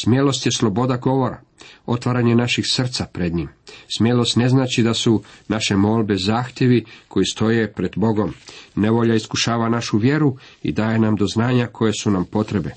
Smjelost 0.00 0.46
je 0.46 0.52
sloboda 0.52 0.96
govora, 0.96 1.40
otvaranje 1.86 2.34
naših 2.34 2.66
srca 2.68 3.06
pred 3.12 3.34
njim. 3.34 3.48
Smjelost 3.96 4.36
ne 4.36 4.48
znači 4.48 4.82
da 4.82 4.94
su 4.94 5.22
naše 5.48 5.76
molbe 5.76 6.16
zahtjevi 6.16 6.84
koji 7.08 7.26
stoje 7.26 7.72
pred 7.72 7.92
Bogom. 7.96 8.34
Nevolja 8.74 9.14
iskušava 9.14 9.68
našu 9.68 9.98
vjeru 9.98 10.36
i 10.62 10.72
daje 10.72 10.98
nam 10.98 11.16
do 11.16 11.26
znanja 11.26 11.66
koje 11.66 11.92
su 11.92 12.10
nam 12.10 12.24
potrebe. 12.24 12.70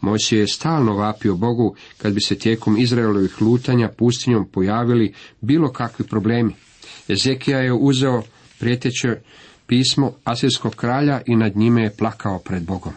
Mojsije 0.00 0.40
je 0.40 0.48
stalno 0.48 0.94
vapio 0.94 1.36
Bogu 1.36 1.74
kad 1.98 2.12
bi 2.12 2.20
se 2.20 2.38
tijekom 2.38 2.78
Izraelovih 2.78 3.42
lutanja 3.42 3.88
pustinjom 3.88 4.48
pojavili 4.48 5.14
bilo 5.40 5.72
kakvi 5.72 6.06
problemi. 6.06 6.54
Ezekija 7.08 7.58
je 7.58 7.72
uzeo 7.72 8.22
prijeteće 8.58 9.20
pismo 9.66 10.12
Asirskog 10.24 10.74
kralja 10.74 11.20
i 11.26 11.36
nad 11.36 11.56
njime 11.56 11.82
je 11.82 11.96
plakao 11.96 12.38
pred 12.38 12.62
Bogom. 12.62 12.92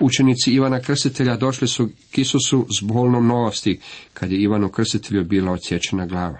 Učenici 0.00 0.52
Ivana 0.52 0.80
Krstitelja 0.80 1.36
došli 1.36 1.68
su 1.68 1.88
k 2.10 2.18
Isusu 2.18 2.66
s 2.78 2.82
bolnom 2.82 3.26
novosti, 3.26 3.80
kad 4.14 4.32
je 4.32 4.42
Ivanu 4.42 4.68
Krstitelju 4.68 5.24
bila 5.24 5.52
odsječena 5.52 6.06
glava. 6.06 6.38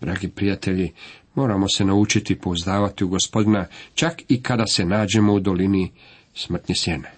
Dragi 0.00 0.28
prijatelji, 0.28 0.92
moramo 1.34 1.68
se 1.68 1.84
naučiti 1.84 2.38
pouzdavati 2.38 3.04
u 3.04 3.08
gospodina, 3.08 3.66
čak 3.94 4.22
i 4.28 4.42
kada 4.42 4.66
se 4.66 4.84
nađemo 4.84 5.32
u 5.34 5.40
dolini 5.40 5.92
smrtnje 6.34 6.74
sjene. 6.74 7.12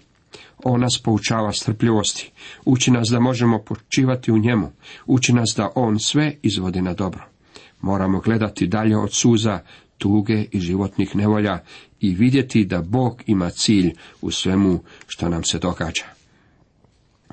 On 0.64 0.80
nas 0.80 1.00
poučava 1.04 1.52
strpljivosti, 1.52 2.30
uči 2.64 2.90
nas 2.90 3.08
da 3.08 3.20
možemo 3.20 3.58
počivati 3.58 4.32
u 4.32 4.38
njemu, 4.38 4.72
uči 5.06 5.32
nas 5.32 5.54
da 5.56 5.72
on 5.74 5.98
sve 5.98 6.34
izvodi 6.42 6.82
na 6.82 6.94
dobro. 6.94 7.24
Moramo 7.80 8.20
gledati 8.20 8.66
dalje 8.66 8.96
od 8.96 9.14
suza, 9.14 9.60
tuge 9.98 10.44
i 10.52 10.60
životnih 10.60 11.16
nevolja 11.16 11.58
i 12.02 12.14
vidjeti 12.14 12.64
da 12.64 12.82
Bog 12.82 13.22
ima 13.26 13.50
cilj 13.50 13.94
u 14.20 14.30
svemu 14.30 14.80
što 15.06 15.28
nam 15.28 15.44
se 15.44 15.58
događa. 15.58 16.04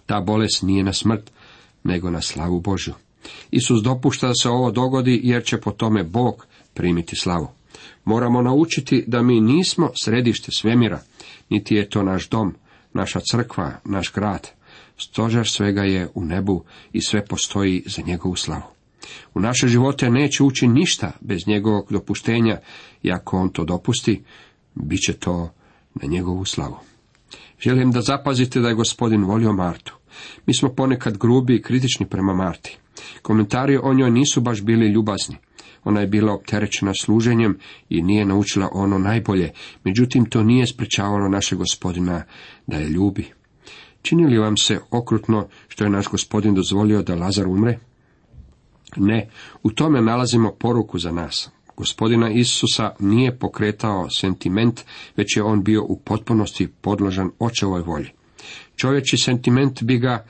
Ta 0.06 0.22
bolest 0.22 0.64
nije 0.64 0.84
na 0.84 0.94
smrt, 0.94 1.32
nego 1.84 2.10
na 2.10 2.22
slavu 2.22 2.60
Božju. 2.60 2.94
Isus 3.52 3.84
dopušta 3.84 4.28
da 4.28 4.34
se 4.42 4.50
ovo 4.50 4.72
dogodi 4.72 5.22
jer 5.24 5.44
će 5.44 5.58
po 5.58 5.72
tome 5.72 6.04
Bog 6.04 6.48
primiti 6.74 7.16
slavu. 7.16 7.48
Moramo 8.06 8.42
naučiti 8.42 9.04
da 9.08 9.22
mi 9.22 9.42
nismo 9.42 9.92
središte 10.04 10.52
svemira, 10.52 11.02
niti 11.50 11.76
je 11.76 11.90
to 11.90 12.04
naš 12.04 12.30
dom, 12.30 12.56
naša 12.94 13.20
crkva, 13.32 13.80
naš 13.86 14.14
grad. 14.14 14.48
Stožar 14.98 15.48
svega 15.48 15.84
je 15.84 16.10
u 16.14 16.26
nebu 16.26 16.64
i 16.94 17.02
sve 17.02 17.26
postoji 17.26 17.84
za 17.86 18.02
njegovu 18.02 18.36
slavu. 18.36 18.64
U 19.34 19.40
naše 19.40 19.68
živote 19.68 20.10
neće 20.10 20.44
ući 20.44 20.68
ništa 20.68 21.12
bez 21.22 21.48
njegovog 21.48 21.88
dopuštenja 21.90 22.58
i 23.04 23.12
ako 23.12 23.38
on 23.38 23.50
to 23.50 23.66
dopusti, 23.66 24.24
bit 24.76 25.02
će 25.06 25.14
to 25.14 25.50
na 25.96 26.08
njegovu 26.08 26.46
slavu. 26.46 26.78
Želim 27.60 27.92
da 27.92 28.02
zapazite 28.02 28.60
da 28.60 28.68
je 28.68 28.76
gospodin 28.76 29.24
volio 29.24 29.54
Martu. 29.54 29.96
Mi 30.46 30.54
smo 30.54 30.70
ponekad 30.70 31.18
grubi 31.18 31.56
i 31.56 31.62
kritični 31.62 32.06
prema 32.06 32.34
Marti. 32.34 32.78
Komentari 33.22 33.78
o 33.84 33.94
njoj 33.94 34.12
nisu 34.12 34.42
baš 34.42 34.62
bili 34.62 34.88
ljubazni. 34.88 35.36
Ona 35.84 36.02
je 36.02 36.08
bila 36.08 36.34
opterećena 36.34 36.94
služenjem 37.02 37.58
i 37.90 38.02
nije 38.02 38.26
naučila 38.26 38.70
ono 38.72 38.98
najbolje, 38.98 39.52
međutim 39.84 40.26
to 40.26 40.44
nije 40.44 40.68
sprečavalo 40.68 41.30
naše 41.30 41.56
gospodina 41.56 42.24
da 42.68 42.78
je 42.78 42.90
ljubi. 42.90 43.26
Čini 44.02 44.28
li 44.28 44.38
vam 44.38 44.58
se 44.58 44.80
okrutno 44.92 45.48
što 45.68 45.84
je 45.84 45.90
naš 45.90 46.08
gospodin 46.08 46.54
dozvolio 46.54 47.02
da 47.02 47.16
Lazar 47.16 47.48
umre? 47.48 47.80
Ne, 48.98 49.30
u 49.64 49.72
tome 49.72 50.02
nalazimo 50.02 50.52
poruku 50.52 51.00
za 51.00 51.12
nas. 51.12 51.50
Gospodina 51.80 52.30
Isusa 52.30 52.92
nije 53.00 53.38
pokretao 53.40 54.10
sentiment, 54.10 54.82
već 55.18 55.38
je 55.38 55.44
on 55.44 55.64
bio 55.64 55.84
u 55.84 56.00
potpunosti 56.00 56.68
podložan 56.82 57.32
očevoj 57.40 57.82
volji. 57.82 58.10
Čovječi 58.76 59.18
sentiment 59.18 59.84
bi 59.84 59.98
ga 59.98 60.26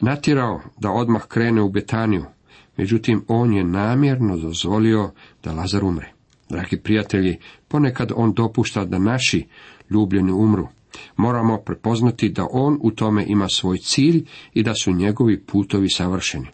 natjerao 0.00 0.60
da 0.78 0.90
odmah 0.90 1.26
krene 1.26 1.62
u 1.62 1.70
Betaniju, 1.70 2.24
međutim 2.76 3.24
on 3.28 3.54
je 3.54 3.64
namjerno 3.64 4.36
dozvolio 4.36 5.10
da 5.44 5.52
Lazar 5.52 5.84
umre. 5.84 6.12
Dragi 6.48 6.76
prijatelji, 6.76 7.38
ponekad 7.68 8.12
on 8.16 8.32
dopušta 8.32 8.84
da 8.84 8.98
naši 8.98 9.46
ljubljeni 9.90 10.32
umru. 10.32 10.68
Moramo 11.16 11.58
prepoznati 11.58 12.28
da 12.28 12.46
on 12.50 12.78
u 12.82 12.90
tome 12.90 13.24
ima 13.28 13.48
svoj 13.48 13.78
cilj 13.78 14.24
i 14.54 14.62
da 14.62 14.74
su 14.74 14.92
njegovi 14.92 15.40
putovi 15.40 15.90
savršeni. 15.90 16.46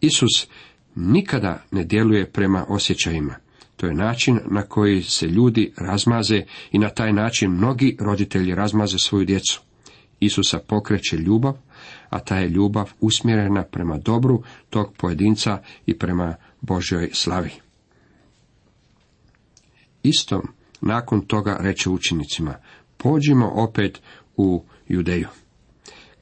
Isus 0.00 0.48
nikada 0.94 1.62
ne 1.70 1.84
djeluje 1.84 2.30
prema 2.30 2.64
osjećajima. 2.68 3.34
To 3.76 3.86
je 3.86 3.94
način 3.94 4.40
na 4.50 4.62
koji 4.62 5.02
se 5.02 5.26
ljudi 5.26 5.72
razmaze 5.76 6.42
i 6.72 6.78
na 6.78 6.90
taj 6.90 7.12
način 7.12 7.50
mnogi 7.50 7.96
roditelji 8.00 8.54
razmaze 8.54 8.96
svoju 8.98 9.24
djecu. 9.24 9.60
Isusa 10.20 10.58
pokreće 10.58 11.16
ljubav, 11.16 11.54
a 12.10 12.18
ta 12.20 12.36
je 12.36 12.48
ljubav 12.48 12.92
usmjerena 13.00 13.62
prema 13.62 13.98
dobru 13.98 14.42
tog 14.70 14.94
pojedinca 14.96 15.62
i 15.86 15.98
prema 15.98 16.34
Božjoj 16.60 17.10
slavi. 17.12 17.50
Isto 20.02 20.42
nakon 20.80 21.20
toga 21.20 21.56
reče 21.60 21.90
učenicima, 21.90 22.54
pođimo 22.96 23.52
opet 23.54 24.00
u 24.36 24.64
Judeju. 24.88 25.28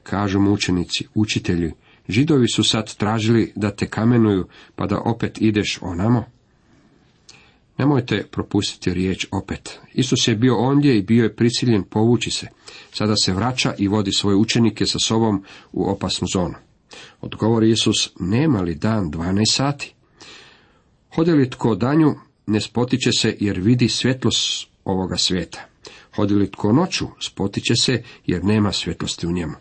Kažu 0.03 0.39
mu 0.39 0.51
učenici, 0.51 1.07
učitelji, 1.13 1.71
Židovi 2.09 2.47
su 2.47 2.63
sad 2.63 2.95
tražili 2.95 3.51
da 3.55 3.71
te 3.71 3.87
kamenuju, 3.87 4.47
pa 4.75 4.85
da 4.85 4.99
opet 4.99 5.41
ideš 5.41 5.79
onamo. 5.81 6.25
Nemojte 7.77 8.25
propustiti 8.31 8.93
riječ 8.93 9.27
opet. 9.31 9.79
Isus 9.93 10.27
je 10.27 10.35
bio 10.35 10.57
ondje 10.57 10.97
i 10.97 11.01
bio 11.01 11.23
je 11.23 11.35
prisiljen 11.35 11.83
povući 11.83 12.31
se. 12.31 12.47
Sada 12.91 13.15
se 13.15 13.33
vraća 13.33 13.73
i 13.77 13.87
vodi 13.87 14.11
svoje 14.11 14.35
učenike 14.35 14.85
sa 14.85 14.99
sobom 14.99 15.43
u 15.71 15.89
opasnu 15.91 16.27
zonu. 16.33 16.55
Odgovori 17.21 17.71
Isus, 17.71 18.09
nema 18.19 18.61
li 18.61 18.75
dan 18.75 19.11
12 19.11 19.51
sati? 19.51 19.93
Hode 21.15 21.33
li 21.33 21.49
tko 21.49 21.75
danju, 21.75 22.15
ne 22.47 22.61
spotiče 22.61 23.11
se 23.11 23.37
jer 23.39 23.59
vidi 23.59 23.89
svjetlost 23.89 24.67
ovoga 24.85 25.17
svijeta. 25.17 25.65
Hodi 26.15 26.33
li 26.33 26.51
tko 26.51 26.73
noću, 26.73 27.07
spotiče 27.19 27.75
se 27.75 28.03
jer 28.25 28.43
nema 28.43 28.71
svjetlosti 28.71 29.27
u 29.27 29.31
njemu. 29.31 29.53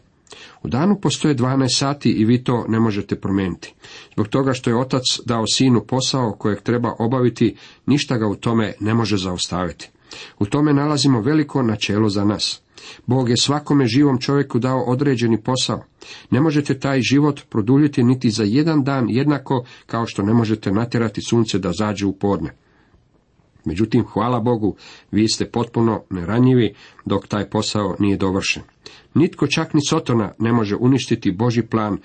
U 0.62 0.68
danu 0.68 1.00
postoje 1.00 1.36
12 1.36 1.78
sati 1.78 2.10
i 2.10 2.24
vi 2.24 2.44
to 2.44 2.64
ne 2.68 2.80
možete 2.80 3.20
promijeniti. 3.20 3.74
Zbog 4.14 4.28
toga 4.28 4.52
što 4.52 4.70
je 4.70 4.76
otac 4.76 5.02
dao 5.26 5.44
sinu 5.46 5.80
posao 5.80 6.32
kojeg 6.38 6.60
treba 6.62 6.94
obaviti, 6.98 7.56
ništa 7.86 8.16
ga 8.16 8.26
u 8.26 8.36
tome 8.36 8.74
ne 8.80 8.94
može 8.94 9.16
zaustaviti. 9.16 9.90
U 10.38 10.46
tome 10.46 10.74
nalazimo 10.74 11.20
veliko 11.20 11.62
načelo 11.62 12.08
za 12.08 12.24
nas. 12.24 12.62
Bog 13.06 13.30
je 13.30 13.36
svakome 13.36 13.86
živom 13.86 14.18
čovjeku 14.18 14.58
dao 14.58 14.80
određeni 14.80 15.42
posao. 15.42 15.84
Ne 16.30 16.40
možete 16.40 16.78
taj 16.78 17.00
život 17.00 17.40
produljiti 17.50 18.02
niti 18.02 18.30
za 18.30 18.44
jedan 18.44 18.84
dan 18.84 19.10
jednako 19.10 19.64
kao 19.86 20.06
što 20.06 20.22
ne 20.22 20.34
možete 20.34 20.72
natjerati 20.72 21.20
sunce 21.20 21.58
da 21.58 21.72
zađe 21.72 22.06
u 22.06 22.12
podne. 22.12 22.50
Međutim, 23.64 24.04
hvala 24.04 24.40
Bogu, 24.40 24.76
vi 25.10 25.28
ste 25.28 25.50
potpuno 25.50 26.02
neranjivi 26.10 26.74
dok 27.04 27.26
taj 27.26 27.50
posao 27.50 27.96
nije 27.98 28.16
dovršen. 28.16 28.62
Nitko 29.14 29.46
čak 29.46 29.74
ni 29.74 29.80
Sotona 29.88 30.32
ne 30.38 30.52
može 30.52 30.76
uništiti 30.76 31.32
Boži 31.32 31.62
plan 31.62 31.98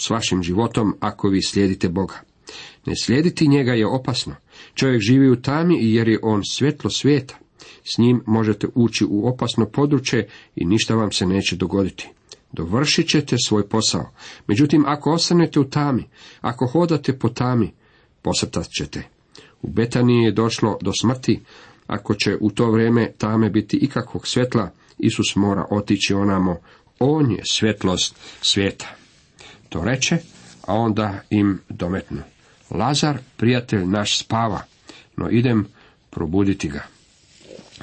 s 0.00 0.10
vašim 0.10 0.42
životom 0.42 0.94
ako 1.00 1.28
vi 1.28 1.42
slijedite 1.42 1.88
Boga. 1.88 2.14
Ne 2.86 2.96
slijediti 2.96 3.48
njega 3.48 3.72
je 3.72 3.86
opasno. 3.86 4.34
Čovjek 4.74 5.00
živi 5.02 5.30
u 5.30 5.42
tami 5.42 5.92
jer 5.92 6.08
je 6.08 6.18
on 6.22 6.42
svjetlo 6.44 6.90
svijeta. 6.90 7.38
S 7.94 7.98
njim 7.98 8.22
možete 8.26 8.66
ući 8.74 9.04
u 9.08 9.28
opasno 9.28 9.66
područje 9.66 10.28
i 10.56 10.64
ništa 10.64 10.94
vam 10.94 11.12
se 11.12 11.26
neće 11.26 11.56
dogoditi. 11.56 12.08
Dovršit 12.52 13.08
ćete 13.08 13.36
svoj 13.46 13.68
posao. 13.68 14.10
Međutim, 14.46 14.84
ako 14.86 15.12
ostanete 15.12 15.60
u 15.60 15.64
tami, 15.64 16.04
ako 16.40 16.66
hodate 16.66 17.18
po 17.18 17.28
tami, 17.28 17.72
posrtat 18.22 18.66
ćete. 18.78 19.17
U 19.62 19.70
Betaniji 19.70 20.24
je 20.24 20.32
došlo 20.32 20.78
do 20.82 20.92
smrti, 21.00 21.40
ako 21.86 22.14
će 22.14 22.36
u 22.40 22.50
to 22.50 22.70
vrijeme 22.70 23.12
tame 23.18 23.50
biti 23.50 23.76
ikakvog 23.76 24.26
svjetla, 24.26 24.70
Isus 24.98 25.36
mora 25.36 25.64
otići 25.70 26.14
onamo, 26.14 26.56
on 26.98 27.30
je 27.30 27.42
svjetlost 27.44 28.16
svijeta. 28.42 28.86
To 29.68 29.84
reče, 29.84 30.18
a 30.66 30.74
onda 30.74 31.20
im 31.30 31.60
dometnu. 31.68 32.22
Lazar, 32.70 33.18
prijatelj 33.36 33.86
naš, 33.86 34.18
spava, 34.18 34.62
no 35.16 35.30
idem 35.30 35.66
probuditi 36.10 36.68
ga. 36.68 36.86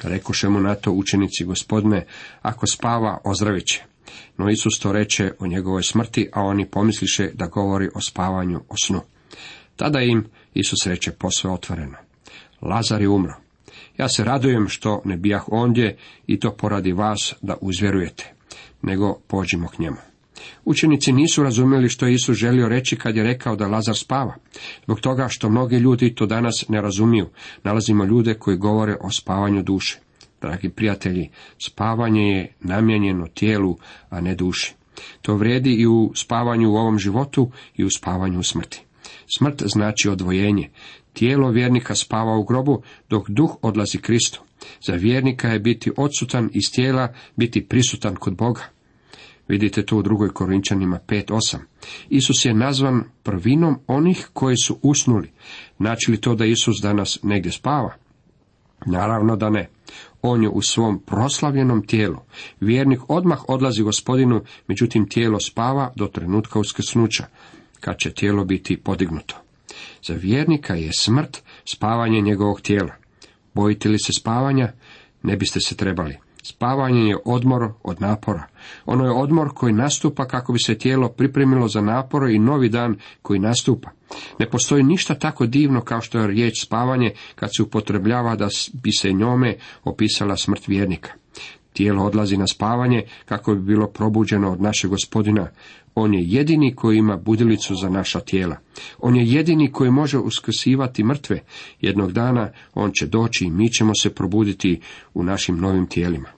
Rekoše 0.02 0.48
mu 0.48 0.60
na 0.60 0.74
to 0.74 0.92
učenici 0.92 1.44
gospodine, 1.44 2.06
ako 2.42 2.66
spava, 2.66 3.18
ozdravit 3.24 3.66
će. 3.66 3.82
No 4.36 4.50
Isus 4.50 4.78
to 4.78 4.92
reče 4.92 5.32
o 5.38 5.46
njegovoj 5.46 5.82
smrti, 5.82 6.28
a 6.32 6.42
oni 6.42 6.66
pomisliše 6.66 7.30
da 7.34 7.46
govori 7.46 7.88
o 7.94 8.00
spavanju, 8.00 8.60
o 8.68 8.74
snu. 8.84 9.00
Tada 9.76 10.00
im 10.00 10.26
Isus 10.58 10.86
reče 10.86 11.12
posve 11.12 11.50
otvoreno. 11.50 11.96
Lazar 12.62 13.02
je 13.02 13.08
umro. 13.08 13.34
Ja 13.98 14.08
se 14.08 14.24
radujem 14.24 14.68
što 14.68 15.02
ne 15.04 15.16
bijah 15.16 15.44
ondje 15.46 15.96
i 16.26 16.40
to 16.40 16.56
poradi 16.56 16.92
vas 16.92 17.34
da 17.42 17.56
uzvjerujete, 17.60 18.32
nego 18.82 19.18
pođimo 19.26 19.68
k 19.68 19.78
njemu. 19.78 19.96
Učenici 20.64 21.12
nisu 21.12 21.42
razumjeli 21.42 21.88
što 21.88 22.06
je 22.06 22.14
Isus 22.14 22.36
želio 22.36 22.68
reći 22.68 22.96
kad 22.96 23.16
je 23.16 23.22
rekao 23.22 23.56
da 23.56 23.66
Lazar 23.66 23.96
spava. 23.96 24.34
Zbog 24.84 25.00
toga 25.00 25.28
što 25.28 25.50
mnogi 25.50 25.76
ljudi 25.76 26.14
to 26.14 26.26
danas 26.26 26.64
ne 26.68 26.80
razumiju, 26.80 27.28
nalazimo 27.62 28.04
ljude 28.04 28.34
koji 28.34 28.56
govore 28.56 28.96
o 29.00 29.10
spavanju 29.10 29.62
duše. 29.62 29.98
Dragi 30.40 30.68
prijatelji, 30.68 31.30
spavanje 31.58 32.22
je 32.22 32.52
namijenjeno 32.60 33.26
tijelu, 33.26 33.76
a 34.10 34.20
ne 34.20 34.34
duši. 34.34 34.74
To 35.22 35.34
vrijedi 35.34 35.74
i 35.74 35.86
u 35.86 36.12
spavanju 36.14 36.70
u 36.70 36.76
ovom 36.76 36.98
životu 36.98 37.50
i 37.76 37.84
u 37.84 37.90
spavanju 37.90 38.38
u 38.38 38.42
smrti. 38.42 38.85
Smrt 39.38 39.62
znači 39.66 40.08
odvojenje. 40.08 40.70
Tijelo 41.12 41.50
vjernika 41.50 41.94
spava 41.94 42.36
u 42.36 42.44
grobu, 42.44 42.82
dok 43.08 43.30
duh 43.30 43.56
odlazi 43.62 43.98
Kristu. 43.98 44.42
Za 44.86 44.92
vjernika 44.92 45.48
je 45.48 45.60
biti 45.60 45.90
odsutan 45.96 46.50
iz 46.52 46.72
tijela, 46.74 47.14
biti 47.36 47.68
prisutan 47.68 48.14
kod 48.14 48.36
Boga. 48.36 48.62
Vidite 49.48 49.86
to 49.86 49.96
u 49.96 50.02
drugoj 50.02 50.28
Korinčanima 50.28 50.98
5.8. 51.06 51.56
Isus 52.08 52.44
je 52.44 52.54
nazvan 52.54 53.04
prvinom 53.22 53.78
onih 53.86 54.28
koji 54.32 54.56
su 54.56 54.78
usnuli. 54.82 55.30
Znači 55.76 56.10
li 56.10 56.20
to 56.20 56.34
da 56.34 56.44
Isus 56.44 56.76
danas 56.82 57.18
negdje 57.22 57.52
spava? 57.52 57.94
Naravno 58.86 59.36
da 59.36 59.50
ne. 59.50 59.68
On 60.22 60.42
je 60.42 60.48
u 60.48 60.62
svom 60.62 61.02
proslavljenom 61.06 61.86
tijelu. 61.86 62.16
Vjernik 62.60 63.00
odmah 63.08 63.38
odlazi 63.48 63.82
gospodinu, 63.82 64.44
međutim 64.68 65.08
tijelo 65.08 65.40
spava 65.40 65.92
do 65.96 66.06
trenutka 66.06 66.58
uskrsnuća, 66.58 67.26
kad 67.86 67.98
će 67.98 68.10
tijelo 68.10 68.44
biti 68.44 68.76
podignuto. 68.76 69.34
Za 70.02 70.14
vjernika 70.14 70.74
je 70.74 70.90
smrt 70.92 71.42
spavanje 71.64 72.20
njegovog 72.20 72.60
tijela. 72.60 72.94
Bojite 73.54 73.88
li 73.88 73.98
se 73.98 74.12
spavanja? 74.18 74.72
Ne 75.22 75.36
biste 75.36 75.60
se 75.60 75.76
trebali. 75.76 76.16
Spavanje 76.42 77.00
je 77.00 77.16
odmor 77.24 77.72
od 77.82 78.00
napora. 78.00 78.46
Ono 78.86 79.04
je 79.04 79.10
odmor 79.10 79.48
koji 79.54 79.72
nastupa 79.72 80.28
kako 80.28 80.52
bi 80.52 80.58
se 80.58 80.78
tijelo 80.78 81.08
pripremilo 81.08 81.68
za 81.68 81.80
napore 81.80 82.34
i 82.34 82.38
novi 82.38 82.68
dan 82.68 82.96
koji 83.22 83.40
nastupa. 83.40 83.90
Ne 84.38 84.50
postoji 84.50 84.82
ništa 84.82 85.14
tako 85.14 85.46
divno 85.46 85.80
kao 85.80 86.00
što 86.00 86.18
je 86.18 86.26
riječ 86.26 86.62
spavanje 86.62 87.12
kad 87.34 87.50
se 87.56 87.62
upotrebljava 87.62 88.36
da 88.36 88.48
bi 88.72 88.92
se 88.92 89.12
njome 89.12 89.56
opisala 89.84 90.36
smrt 90.36 90.68
vjernika. 90.68 91.12
Tijelo 91.72 92.04
odlazi 92.04 92.36
na 92.36 92.46
spavanje 92.46 93.04
kako 93.24 93.54
bi 93.54 93.60
bilo 93.60 93.86
probuđeno 93.86 94.52
od 94.52 94.60
našeg 94.60 94.90
gospodina. 94.90 95.48
On 95.98 96.14
je 96.14 96.24
jedini 96.24 96.74
koji 96.74 96.98
ima 96.98 97.16
budilicu 97.16 97.74
za 97.74 97.88
naša 97.88 98.20
tijela. 98.20 98.56
On 98.98 99.16
je 99.16 99.26
jedini 99.26 99.72
koji 99.72 99.90
može 99.90 100.18
uskrsivati 100.18 101.04
mrtve. 101.04 101.42
Jednog 101.80 102.12
dana 102.12 102.50
on 102.74 102.90
će 102.94 103.06
doći 103.06 103.44
i 103.44 103.50
mi 103.50 103.72
ćemo 103.72 103.92
se 104.02 104.14
probuditi 104.14 104.80
u 105.14 105.22
našim 105.22 105.58
novim 105.58 105.86
tijelima. 105.86 106.28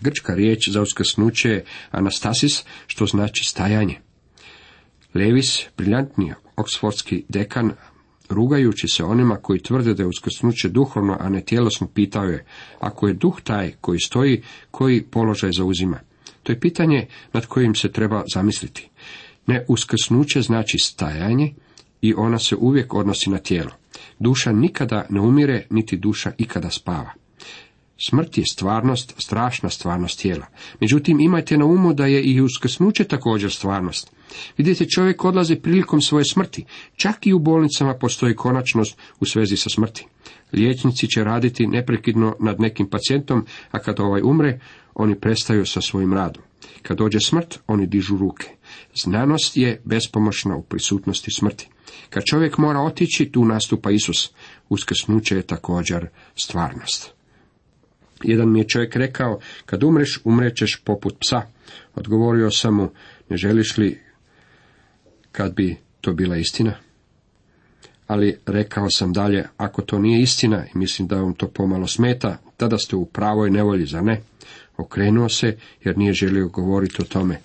Grčka 0.00 0.34
riječ 0.34 0.68
za 0.68 0.82
uskrsnuće 0.82 1.48
je 1.48 1.64
anastasis, 1.90 2.64
što 2.86 3.06
znači 3.06 3.44
stajanje. 3.44 4.00
Levis, 5.14 5.62
briljantni 5.76 6.32
oksfordski 6.56 7.24
dekan, 7.28 7.72
rugajući 8.28 8.88
se 8.88 9.04
onima 9.04 9.36
koji 9.36 9.62
tvrde 9.62 9.94
da 9.94 10.02
je 10.02 10.06
uskrsnuće 10.06 10.68
duhovno, 10.68 11.16
a 11.20 11.28
ne 11.28 11.44
tjelesno, 11.44 11.88
pitao 11.94 12.24
je, 12.24 12.44
ako 12.78 13.08
je 13.08 13.14
duh 13.14 13.40
taj 13.40 13.72
koji 13.80 13.98
stoji, 13.98 14.42
koji 14.70 15.02
položaj 15.02 15.50
zauzima? 15.52 16.09
To 16.42 16.52
je 16.52 16.60
pitanje 16.60 17.06
nad 17.32 17.46
kojim 17.46 17.74
se 17.74 17.92
treba 17.92 18.24
zamisliti. 18.34 18.88
Ne 19.46 19.64
uskrsnuće 19.68 20.42
znači 20.42 20.78
stajanje 20.78 21.54
i 22.02 22.14
ona 22.14 22.38
se 22.38 22.56
uvijek 22.56 22.94
odnosi 22.94 23.30
na 23.30 23.38
tijelo. 23.38 23.70
Duša 24.18 24.52
nikada 24.52 25.06
ne 25.10 25.20
umire, 25.20 25.66
niti 25.70 25.96
duša 25.96 26.32
ikada 26.38 26.70
spava. 26.70 27.12
Smrt 28.08 28.38
je 28.38 28.44
stvarnost, 28.52 29.14
strašna 29.18 29.70
stvarnost 29.70 30.20
tijela. 30.20 30.46
Međutim, 30.80 31.20
imajte 31.20 31.58
na 31.58 31.64
umu 31.64 31.94
da 31.94 32.06
je 32.06 32.22
i 32.22 32.40
uskrsnuće 32.40 33.04
također 33.04 33.52
stvarnost. 33.52 34.12
Vidite, 34.56 34.88
čovjek 34.88 35.24
odlazi 35.24 35.56
prilikom 35.56 36.00
svoje 36.00 36.24
smrti. 36.24 36.64
Čak 36.96 37.26
i 37.26 37.32
u 37.32 37.38
bolnicama 37.38 37.94
postoji 37.94 38.36
konačnost 38.36 38.98
u 39.20 39.26
svezi 39.26 39.56
sa 39.56 39.70
smrti. 39.70 40.06
Liječnici 40.52 41.08
će 41.08 41.24
raditi 41.24 41.66
neprekidno 41.66 42.36
nad 42.40 42.60
nekim 42.60 42.90
pacijentom, 42.90 43.46
a 43.70 43.78
kad 43.78 44.00
ovaj 44.00 44.22
umre, 44.24 44.60
oni 44.94 45.20
prestaju 45.20 45.66
sa 45.66 45.80
svojim 45.80 46.14
radom. 46.14 46.42
Kad 46.82 46.98
dođe 46.98 47.20
smrt, 47.20 47.58
oni 47.66 47.86
dižu 47.86 48.16
ruke. 48.16 48.46
Znanost 49.02 49.56
je 49.56 49.80
bespomoćna 49.84 50.56
u 50.56 50.62
prisutnosti 50.62 51.30
smrti. 51.30 51.68
Kad 52.10 52.22
čovjek 52.24 52.58
mora 52.58 52.80
otići, 52.80 53.32
tu 53.32 53.44
nastupa 53.44 53.90
Isus. 53.90 54.30
Uskrsnuće 54.68 55.36
je 55.36 55.42
također 55.42 56.08
stvarnost. 56.42 57.12
Jedan 58.22 58.52
mi 58.52 58.58
je 58.58 58.68
čovjek 58.68 58.96
rekao, 58.96 59.38
kad 59.66 59.82
umreš, 59.82 60.20
umrećeš 60.24 60.82
poput 60.84 61.14
psa. 61.20 61.42
Odgovorio 61.94 62.50
sam 62.50 62.74
mu, 62.74 62.90
ne 63.28 63.36
želiš 63.36 63.76
li 63.76 64.00
kad 65.32 65.54
bi 65.54 65.76
to 66.00 66.12
bila 66.12 66.36
istina? 66.36 66.74
Ali 68.10 68.38
rekao 68.46 68.90
sam 68.90 69.12
dalje, 69.12 69.44
ako 69.56 69.82
to 69.82 69.98
nije 69.98 70.22
istina, 70.22 70.64
i 70.74 70.78
mislim 70.78 71.08
da 71.08 71.20
vam 71.20 71.34
to 71.34 71.48
pomalo 71.48 71.86
smeta, 71.86 72.38
tada 72.56 72.78
ste 72.78 72.96
u 72.96 73.04
pravoj 73.04 73.50
nevolji, 73.50 73.86
za 73.86 74.00
ne? 74.00 74.20
Okrenuo 74.76 75.28
se, 75.28 75.56
jer 75.84 75.98
nije 75.98 76.12
želio 76.12 76.48
govoriti 76.48 77.02
o 77.02 77.04
tome. 77.04 77.40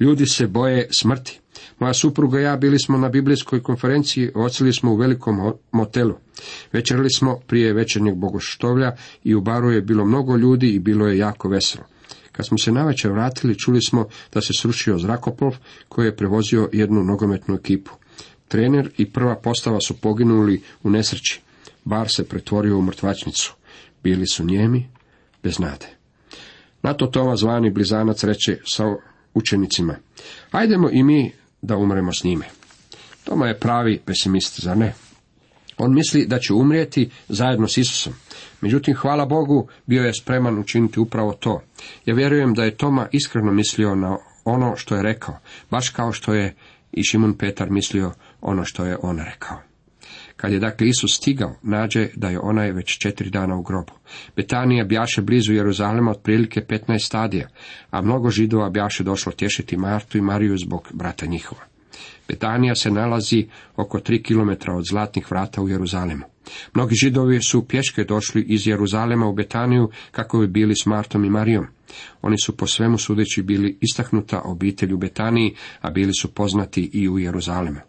Ljudi 0.00 0.26
se 0.26 0.46
boje 0.46 0.88
smrti. 0.90 1.40
Moja 1.78 1.94
supruga 1.94 2.40
i 2.40 2.42
ja 2.42 2.56
bili 2.56 2.78
smo 2.78 2.98
na 2.98 3.08
biblijskoj 3.08 3.62
konferenciji, 3.62 4.30
ocili 4.34 4.72
smo 4.72 4.92
u 4.92 4.96
velikom 4.96 5.52
motelu. 5.72 6.14
Večerali 6.72 7.10
smo 7.10 7.38
prije 7.46 7.72
večernjeg 7.72 8.16
bogoštovlja 8.16 8.96
i 9.24 9.34
u 9.34 9.40
baru 9.40 9.70
je 9.70 9.82
bilo 9.82 10.04
mnogo 10.04 10.36
ljudi 10.36 10.68
i 10.68 10.78
bilo 10.78 11.06
je 11.06 11.18
jako 11.18 11.48
veselo. 11.48 11.84
Kad 12.32 12.46
smo 12.46 12.58
se 12.58 12.72
navečer 12.72 13.12
vratili, 13.12 13.58
čuli 13.58 13.82
smo 13.82 14.06
da 14.34 14.40
se 14.40 14.52
srušio 14.58 14.98
zrakoplov 14.98 15.56
koji 15.88 16.06
je 16.06 16.16
prevozio 16.16 16.68
jednu 16.72 17.04
nogometnu 17.04 17.54
ekipu. 17.54 17.90
Trener 18.48 18.90
i 18.98 19.10
prva 19.10 19.36
postava 19.36 19.80
su 19.80 19.96
poginuli 19.96 20.62
u 20.82 20.90
nesreći. 20.90 21.40
Bar 21.84 22.08
se 22.08 22.28
pretvorio 22.28 22.78
u 22.78 22.82
mrtvačnicu. 22.82 23.54
Bili 24.02 24.26
su 24.26 24.44
njemi, 24.44 24.88
bez 25.42 25.58
nade. 25.58 25.86
Na 26.82 26.94
to 26.94 27.06
Toma 27.06 27.36
zvani 27.36 27.70
blizanac 27.70 28.24
reče 28.24 28.58
sa 28.64 28.84
učenicima. 29.34 29.96
Ajdemo 30.50 30.90
i 30.90 31.02
mi 31.02 31.32
da 31.62 31.76
umremo 31.76 32.12
s 32.12 32.24
njime. 32.24 32.44
Toma 33.24 33.46
je 33.46 33.60
pravi 33.60 34.00
pesimist, 34.04 34.60
za 34.60 34.74
ne? 34.74 34.94
On 35.78 35.94
misli 35.94 36.26
da 36.26 36.38
će 36.38 36.52
umrijeti 36.52 37.10
zajedno 37.28 37.68
s 37.68 37.76
Isusom. 37.76 38.12
Međutim, 38.60 38.94
hvala 38.94 39.26
Bogu, 39.26 39.68
bio 39.86 40.02
je 40.02 40.14
spreman 40.14 40.58
učiniti 40.58 41.00
upravo 41.00 41.32
to. 41.32 41.62
Ja 42.06 42.14
vjerujem 42.14 42.54
da 42.54 42.64
je 42.64 42.76
Toma 42.76 43.08
iskreno 43.12 43.52
mislio 43.52 43.94
na 43.94 44.16
ono 44.44 44.76
što 44.76 44.96
je 44.96 45.02
rekao, 45.02 45.38
baš 45.70 45.88
kao 45.88 46.12
što 46.12 46.34
je 46.34 46.54
i 46.92 47.02
Šimun 47.04 47.34
Petar 47.34 47.70
mislio 47.70 48.12
ono 48.40 48.64
što 48.64 48.84
je 48.84 48.96
on 49.02 49.18
rekao. 49.18 49.58
Kad 50.36 50.52
je 50.52 50.58
dakle 50.58 50.88
Isus 50.88 51.16
stigao, 51.16 51.54
nađe 51.62 52.08
da 52.16 52.28
je 52.28 52.40
onaj 52.40 52.72
već 52.72 52.98
četiri 52.98 53.30
dana 53.30 53.56
u 53.56 53.62
grobu. 53.62 53.92
Betanija 54.36 54.84
bjaše 54.84 55.22
blizu 55.22 55.52
Jeruzalema 55.52 56.10
otprilike 56.10 56.60
15 56.60 57.06
stadija, 57.06 57.48
a 57.90 58.02
mnogo 58.02 58.30
židova 58.30 58.70
bjaše 58.70 59.04
došlo 59.04 59.32
tješiti 59.32 59.76
Martu 59.76 60.18
i 60.18 60.20
Mariju 60.20 60.58
zbog 60.58 60.88
brata 60.94 61.26
njihova. 61.26 61.60
Betanija 62.28 62.74
se 62.74 62.90
nalazi 62.90 63.46
oko 63.76 64.00
tri 64.00 64.22
kilometra 64.22 64.74
od 64.74 64.84
zlatnih 64.90 65.30
vrata 65.30 65.62
u 65.62 65.68
Jeruzalemu. 65.68 66.24
Mnogi 66.74 66.94
židovi 66.94 67.42
su 67.42 67.68
pješke 67.68 68.04
došli 68.04 68.42
iz 68.42 68.66
Jeruzalema 68.66 69.26
u 69.26 69.34
Betaniju 69.34 69.90
kako 70.10 70.38
bi 70.38 70.46
bili 70.46 70.74
s 70.82 70.86
Martom 70.86 71.24
i 71.24 71.30
Marijom. 71.30 71.66
Oni 72.22 72.36
su 72.44 72.56
po 72.56 72.66
svemu 72.66 72.98
sudeći 72.98 73.42
bili 73.42 73.78
istaknuta 73.80 74.40
obitelj 74.44 74.92
u 74.92 74.98
Betaniji, 74.98 75.54
a 75.80 75.90
bili 75.90 76.12
su 76.20 76.34
poznati 76.34 76.90
i 76.92 77.08
u 77.08 77.18
Jeruzalemu. 77.18 77.87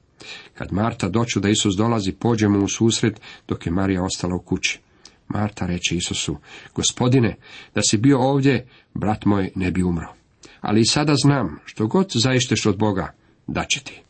Kad 0.53 0.73
Marta 0.73 1.09
doću 1.09 1.39
da 1.39 1.49
Isus 1.49 1.75
dolazi, 1.75 2.11
pođemo 2.11 2.59
u 2.59 2.67
susret, 2.67 3.21
dok 3.47 3.65
je 3.65 3.71
Marija 3.71 4.03
ostala 4.03 4.35
u 4.35 4.39
kući. 4.39 4.79
Marta 5.27 5.65
reče 5.65 5.95
Isusu, 5.95 6.37
gospodine, 6.75 7.35
da 7.75 7.81
si 7.81 7.97
bio 7.97 8.19
ovdje, 8.19 8.67
brat 8.93 9.25
moj 9.25 9.51
ne 9.55 9.71
bi 9.71 9.83
umro. 9.83 10.13
Ali 10.61 10.81
i 10.81 10.85
sada 10.85 11.15
znam, 11.23 11.59
što 11.65 11.87
god 11.87 12.11
zaišteš 12.13 12.65
od 12.65 12.77
Boga, 12.77 13.13
da 13.47 13.65
će 13.65 13.79
ti. 13.79 14.01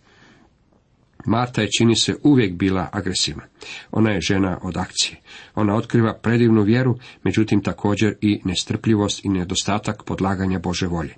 Marta 1.26 1.62
je 1.62 1.69
čini 1.78 1.95
se 1.95 2.15
uvijek 2.24 2.54
bila 2.54 2.89
agresivna. 2.91 3.43
Ona 3.91 4.12
je 4.12 4.22
žena 4.22 4.60
od 4.63 4.78
akcije. 4.78 5.17
Ona 5.56 5.76
otkriva 5.76 6.13
predivnu 6.13 6.62
vjeru, 6.62 7.00
međutim 7.24 7.63
također 7.63 8.15
i 8.22 8.41
nestrpljivost 8.45 9.26
i 9.26 9.30
nedostatak 9.30 10.04
podlaganja 10.04 10.60
Bože 10.60 10.88
volje. 10.88 11.15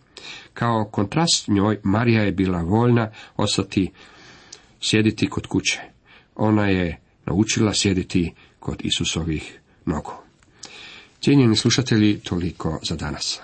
Kao 0.53 0.85
kontrast 0.91 1.47
njoj 1.47 1.79
Marija 1.83 2.23
je 2.23 2.31
bila 2.31 2.61
voljna 2.61 3.11
ostati 3.37 3.91
sjediti 4.81 5.29
kod 5.29 5.47
kuće. 5.47 5.79
Ona 6.35 6.67
je 6.67 6.99
naučila 7.25 7.73
sjediti 7.73 8.33
kod 8.59 8.81
Isusovih 8.83 9.59
nogu. 9.85 10.13
Cijenjeni 11.21 11.55
slušatelji, 11.55 12.19
toliko 12.19 12.79
za 12.83 12.95
danas. 12.95 13.41